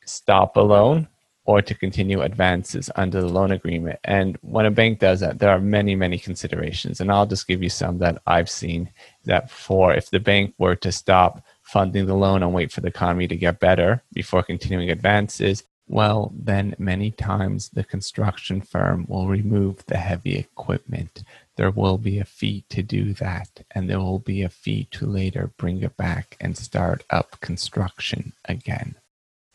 stop 0.04 0.56
a 0.56 0.60
loan 0.60 1.08
or 1.44 1.60
to 1.60 1.74
continue 1.74 2.20
advances 2.20 2.88
under 2.94 3.20
the 3.20 3.28
loan 3.28 3.50
agreement. 3.50 3.98
And 4.04 4.38
when 4.42 4.66
a 4.66 4.70
bank 4.70 5.00
does 5.00 5.20
that, 5.20 5.38
there 5.38 5.50
are 5.50 5.60
many, 5.60 5.96
many 5.96 6.18
considerations. 6.18 7.00
And 7.00 7.10
I'll 7.10 7.26
just 7.26 7.48
give 7.48 7.62
you 7.62 7.68
some 7.68 7.98
that 7.98 8.22
I've 8.26 8.50
seen 8.50 8.90
that 9.24 9.50
for 9.50 9.92
if 9.92 10.10
the 10.10 10.20
bank 10.20 10.54
were 10.58 10.76
to 10.76 10.92
stop 10.92 11.44
funding 11.62 12.06
the 12.06 12.14
loan 12.14 12.42
and 12.42 12.52
wait 12.52 12.70
for 12.70 12.80
the 12.80 12.88
economy 12.88 13.26
to 13.26 13.36
get 13.36 13.58
better 13.58 14.02
before 14.12 14.42
continuing 14.44 14.90
advances, 14.90 15.64
well, 15.88 16.32
then 16.34 16.74
many 16.78 17.10
times 17.10 17.70
the 17.70 17.84
construction 17.84 18.60
firm 18.60 19.06
will 19.08 19.28
remove 19.28 19.84
the 19.86 19.98
heavy 19.98 20.36
equipment. 20.36 21.22
There 21.56 21.70
will 21.70 21.98
be 21.98 22.18
a 22.18 22.24
fee 22.24 22.64
to 22.70 22.82
do 22.82 23.12
that, 23.14 23.64
and 23.72 23.90
there 23.90 24.00
will 24.00 24.18
be 24.18 24.42
a 24.42 24.48
fee 24.48 24.88
to 24.92 25.06
later 25.06 25.50
bring 25.56 25.82
it 25.82 25.96
back 25.96 26.36
and 26.40 26.56
start 26.56 27.04
up 27.10 27.40
construction 27.40 28.32
again. 28.46 28.94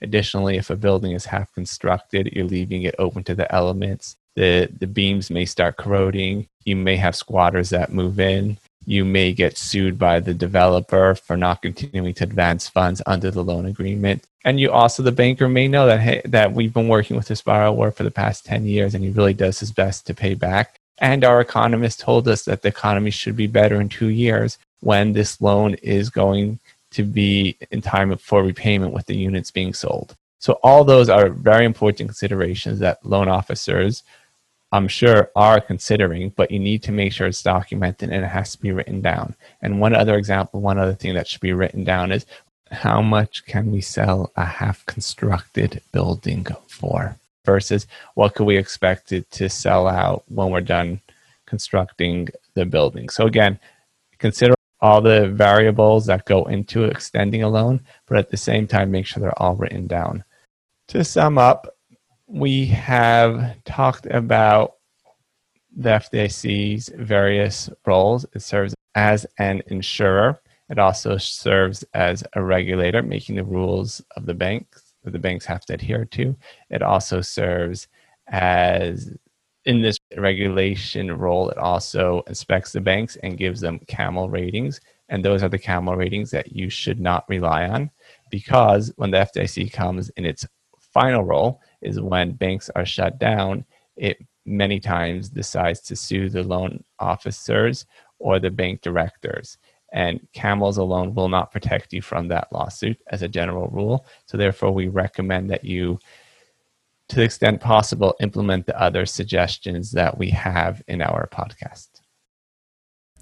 Additionally, 0.02 0.58
if 0.58 0.70
a 0.70 0.76
building 0.76 1.14
is 1.14 1.26
half 1.26 1.52
constructed, 1.54 2.30
you're 2.34 2.46
leaving 2.46 2.84
it 2.84 2.96
open 3.00 3.24
to 3.24 3.34
the 3.34 3.52
elements. 3.54 4.16
The, 4.36 4.70
the 4.80 4.86
beams 4.86 5.32
may 5.32 5.46
start 5.46 5.78
corroding. 5.78 6.48
You 6.66 6.76
may 6.76 6.98
have 6.98 7.16
squatters 7.16 7.72
that 7.72 7.92
move 7.92 8.20
in. 8.20 8.58
You 8.88 9.04
may 9.04 9.34
get 9.34 9.58
sued 9.58 10.00
by 10.00 10.18
the 10.22 10.34
developer 10.34 11.14
for 11.14 11.36
not 11.36 11.62
continuing 11.62 12.14
to 12.14 12.24
advance 12.24 12.70
funds 12.70 13.02
under 13.06 13.30
the 13.30 13.44
loan 13.44 13.66
agreement. 13.66 14.24
And 14.46 14.62
you 14.62 14.72
also, 14.72 15.04
the 15.04 15.12
banker 15.12 15.50
may 15.50 15.68
know 15.68 15.88
that, 15.88 16.00
hey, 16.00 16.22
that 16.24 16.54
we've 16.54 16.74
been 16.74 16.88
working 16.88 17.18
with 17.18 17.28
this 17.28 17.42
borrower 17.42 17.92
for 17.92 18.04
the 18.04 18.12
past 18.12 18.46
10 18.46 18.66
years 18.66 18.96
and 18.96 19.04
he 19.04 19.10
really 19.10 19.34
does 19.34 19.60
his 19.60 19.74
best 19.74 20.08
to 20.08 20.14
pay 20.14 20.36
back. 20.36 20.80
And 21.00 21.26
our 21.26 21.42
economist 21.42 22.00
told 22.00 22.30
us 22.30 22.46
that 22.46 22.62
the 22.62 22.70
economy 22.70 23.12
should 23.12 23.36
be 23.36 23.46
better 23.46 23.82
in 23.82 23.90
two 23.90 24.08
years 24.08 24.58
when 24.80 25.12
this 25.12 25.42
loan 25.42 25.74
is 25.76 26.10
going 26.10 26.60
to 26.92 27.04
be 27.04 27.58
in 27.72 27.82
time 27.82 28.16
for 28.18 28.42
repayment 28.42 28.94
with 28.94 29.06
the 29.06 29.18
units 29.18 29.52
being 29.52 29.74
sold. 29.74 30.16
So 30.40 30.54
all 30.64 30.86
those 30.86 31.10
are 31.10 31.28
very 31.28 31.66
important 31.66 32.08
considerations 32.08 32.80
that 32.80 33.06
loan 33.06 33.28
officers 33.28 34.04
I'm 34.72 34.88
sure 34.88 35.32
are 35.36 35.62
considering, 35.62 36.30
but 36.36 36.52
you 36.52 36.60
need 36.60 36.84
to 36.84 36.92
make 36.92 37.14
sure 37.14 37.28
it's 37.28 37.44
documented 37.44 38.10
and 38.10 38.24
it 38.26 38.28
has 38.28 38.52
to 38.54 38.62
be 38.62 38.72
written 38.72 39.02
down. 39.02 39.36
And 39.62 39.80
one 39.80 39.96
other 39.96 40.18
example, 40.18 40.60
one 40.60 40.78
other 40.78 40.94
thing 40.94 41.14
that 41.14 41.28
should 41.28 41.42
be 41.42 41.54
written 41.54 41.84
down 41.84 42.12
is 42.12 42.26
how 42.72 43.02
much 43.02 43.46
can 43.46 43.72
we 43.72 43.80
sell 43.80 44.32
a 44.36 44.44
half 44.44 44.86
constructed 44.86 45.82
building 45.94 46.46
for 46.68 47.16
versus 47.46 47.88
what 48.16 48.36
could 48.36 48.46
we 48.46 48.58
expect 48.58 49.14
it 49.14 49.30
to 49.32 49.48
sell 49.50 49.88
out 49.88 50.24
when 50.28 50.50
we're 50.50 50.60
done 50.60 51.00
constructing 51.46 52.28
the 52.56 52.66
building. 52.66 53.08
So 53.08 53.26
again, 53.26 53.58
consider 54.20 54.54
all 54.82 55.02
the 55.02 55.30
variables 55.30 56.06
that 56.06 56.26
go 56.26 56.44
into 56.46 56.84
extending 56.84 57.42
a 57.42 57.50
loan, 57.50 57.82
but 58.06 58.18
at 58.18 58.30
the 58.30 58.38
same 58.38 58.68
time, 58.68 58.92
make 58.92 59.06
sure 59.06 59.22
they're 59.22 59.42
all 59.42 59.56
written 59.56 59.88
down. 59.88 60.24
To 60.90 61.04
sum 61.04 61.38
up, 61.38 61.77
we 62.28 62.66
have 62.66 63.64
talked 63.64 64.06
about 64.08 64.76
the 65.76 65.90
FDIC's 65.90 66.90
various 66.98 67.70
roles. 67.86 68.26
It 68.36 68.42
serves 68.42 68.76
as 68.96 69.26
an 69.40 69.62
insurer. 69.68 70.40
It 70.70 70.80
also 70.80 71.18
serves 71.18 71.84
as 71.94 72.24
a 72.34 72.44
regulator, 72.44 73.02
making 73.02 73.36
the 73.36 73.44
rules 73.44 74.02
of 74.18 74.26
the 74.26 74.34
banks 74.34 74.94
that 75.04 75.12
the 75.12 75.20
banks 75.20 75.46
have 75.46 75.66
to 75.66 75.74
adhere 75.74 76.04
to. 76.04 76.36
It 76.70 76.82
also 76.82 77.22
serves 77.22 77.88
as 78.28 79.10
in 79.64 79.82
this 79.82 79.98
regulation 80.18 81.12
role, 81.18 81.50
it 81.50 81.58
also 81.58 82.24
inspects 82.28 82.72
the 82.72 82.82
banks 82.82 83.18
and 83.18 83.38
gives 83.38 83.60
them 83.62 83.80
CAMEL 83.88 84.30
ratings. 84.30 84.80
And 85.10 85.24
those 85.24 85.44
are 85.44 85.50
the 85.50 85.60
CAMEL 85.60 85.96
ratings 85.96 86.32
that 86.32 86.54
you 86.54 86.70
should 86.70 87.00
not 87.00 87.26
rely 87.28 87.68
on 87.68 87.92
because 88.32 88.92
when 88.96 89.12
the 89.12 89.18
FDIC 89.18 89.72
comes 89.72 90.10
in 90.12 90.26
its 90.26 90.46
final 90.94 91.24
role, 91.24 91.62
is 91.82 92.00
when 92.00 92.34
banks 92.34 92.70
are 92.76 92.86
shut 92.86 93.20
down, 93.20 93.66
it 93.96 94.18
many 94.46 94.80
times 94.80 95.30
decides 95.30 95.82
to 95.82 95.96
sue 95.96 96.30
the 96.30 96.44
loan 96.44 96.84
officers 97.00 97.86
or 98.20 98.40
the 98.40 98.50
bank 98.50 98.82
directors. 98.82 99.58
And 99.94 100.26
CAMELS 100.34 100.78
alone 100.78 101.14
will 101.14 101.30
not 101.30 101.52
protect 101.52 101.94
you 101.94 102.02
from 102.02 102.28
that 102.28 102.52
lawsuit 102.52 102.98
as 103.08 103.22
a 103.22 103.28
general 103.28 103.68
rule. 103.68 104.06
So, 104.26 104.38
therefore, 104.38 104.72
we 104.72 104.88
recommend 104.90 105.50
that 105.50 105.64
you, 105.64 106.00
to 107.10 107.16
the 107.16 107.24
extent 107.24 107.62
possible, 107.62 108.16
implement 108.20 108.66
the 108.66 108.80
other 108.80 109.06
suggestions 109.06 109.92
that 109.92 110.18
we 110.18 110.30
have 110.32 110.82
in 110.88 111.02
our 111.02 111.30
podcast. 111.32 111.88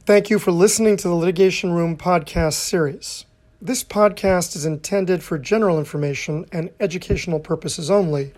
Thank 0.05 0.29
you 0.29 0.39
for 0.39 0.51
listening 0.51 0.97
to 0.97 1.07
the 1.07 1.15
Litigation 1.15 1.71
Room 1.71 1.97
podcast 1.97 2.53
series. 2.53 3.25
This 3.61 3.83
podcast 3.83 4.55
is 4.55 4.65
intended 4.65 5.23
for 5.23 5.37
general 5.37 5.79
information 5.79 6.45
and 6.51 6.71
educational 6.79 7.39
purposes 7.39 7.89
only 7.89 8.33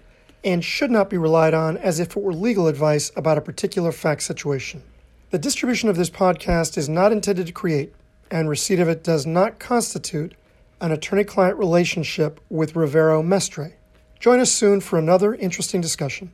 and 0.48 0.64
should 0.64 0.90
not 0.90 1.10
be 1.10 1.18
relied 1.18 1.54
on 1.54 1.76
as 1.78 2.00
if 2.00 2.16
it 2.16 2.24
were 2.24 2.34
legal 2.34 2.68
advice 2.68 3.12
about 3.18 3.38
a 3.38 3.42
particular 3.42 3.92
fact 3.92 4.24
situation. 4.24 4.82
The 5.30 5.38
distribution 5.38 5.90
of 5.90 5.98
this 5.98 6.10
podcast 6.10 6.78
is 6.78 6.88
not 6.88 7.12
intended 7.12 7.48
to 7.48 7.52
create, 7.52 7.94
and 8.32 8.48
receipt 8.48 8.80
of 8.80 8.88
it 8.88 9.04
does 9.04 9.26
not 9.26 9.60
constitute 9.60 10.36
an 10.80 10.94
attorney 10.94 11.26
client 11.26 11.58
relationship 11.58 12.40
with 12.50 12.78
Rivero 12.78 13.22
Mestre. 13.22 13.74
Join 14.22 14.40
us 14.40 14.52
soon 14.52 14.80
for 14.80 14.98
another 14.98 15.36
interesting 15.36 15.82
discussion. 15.82 16.32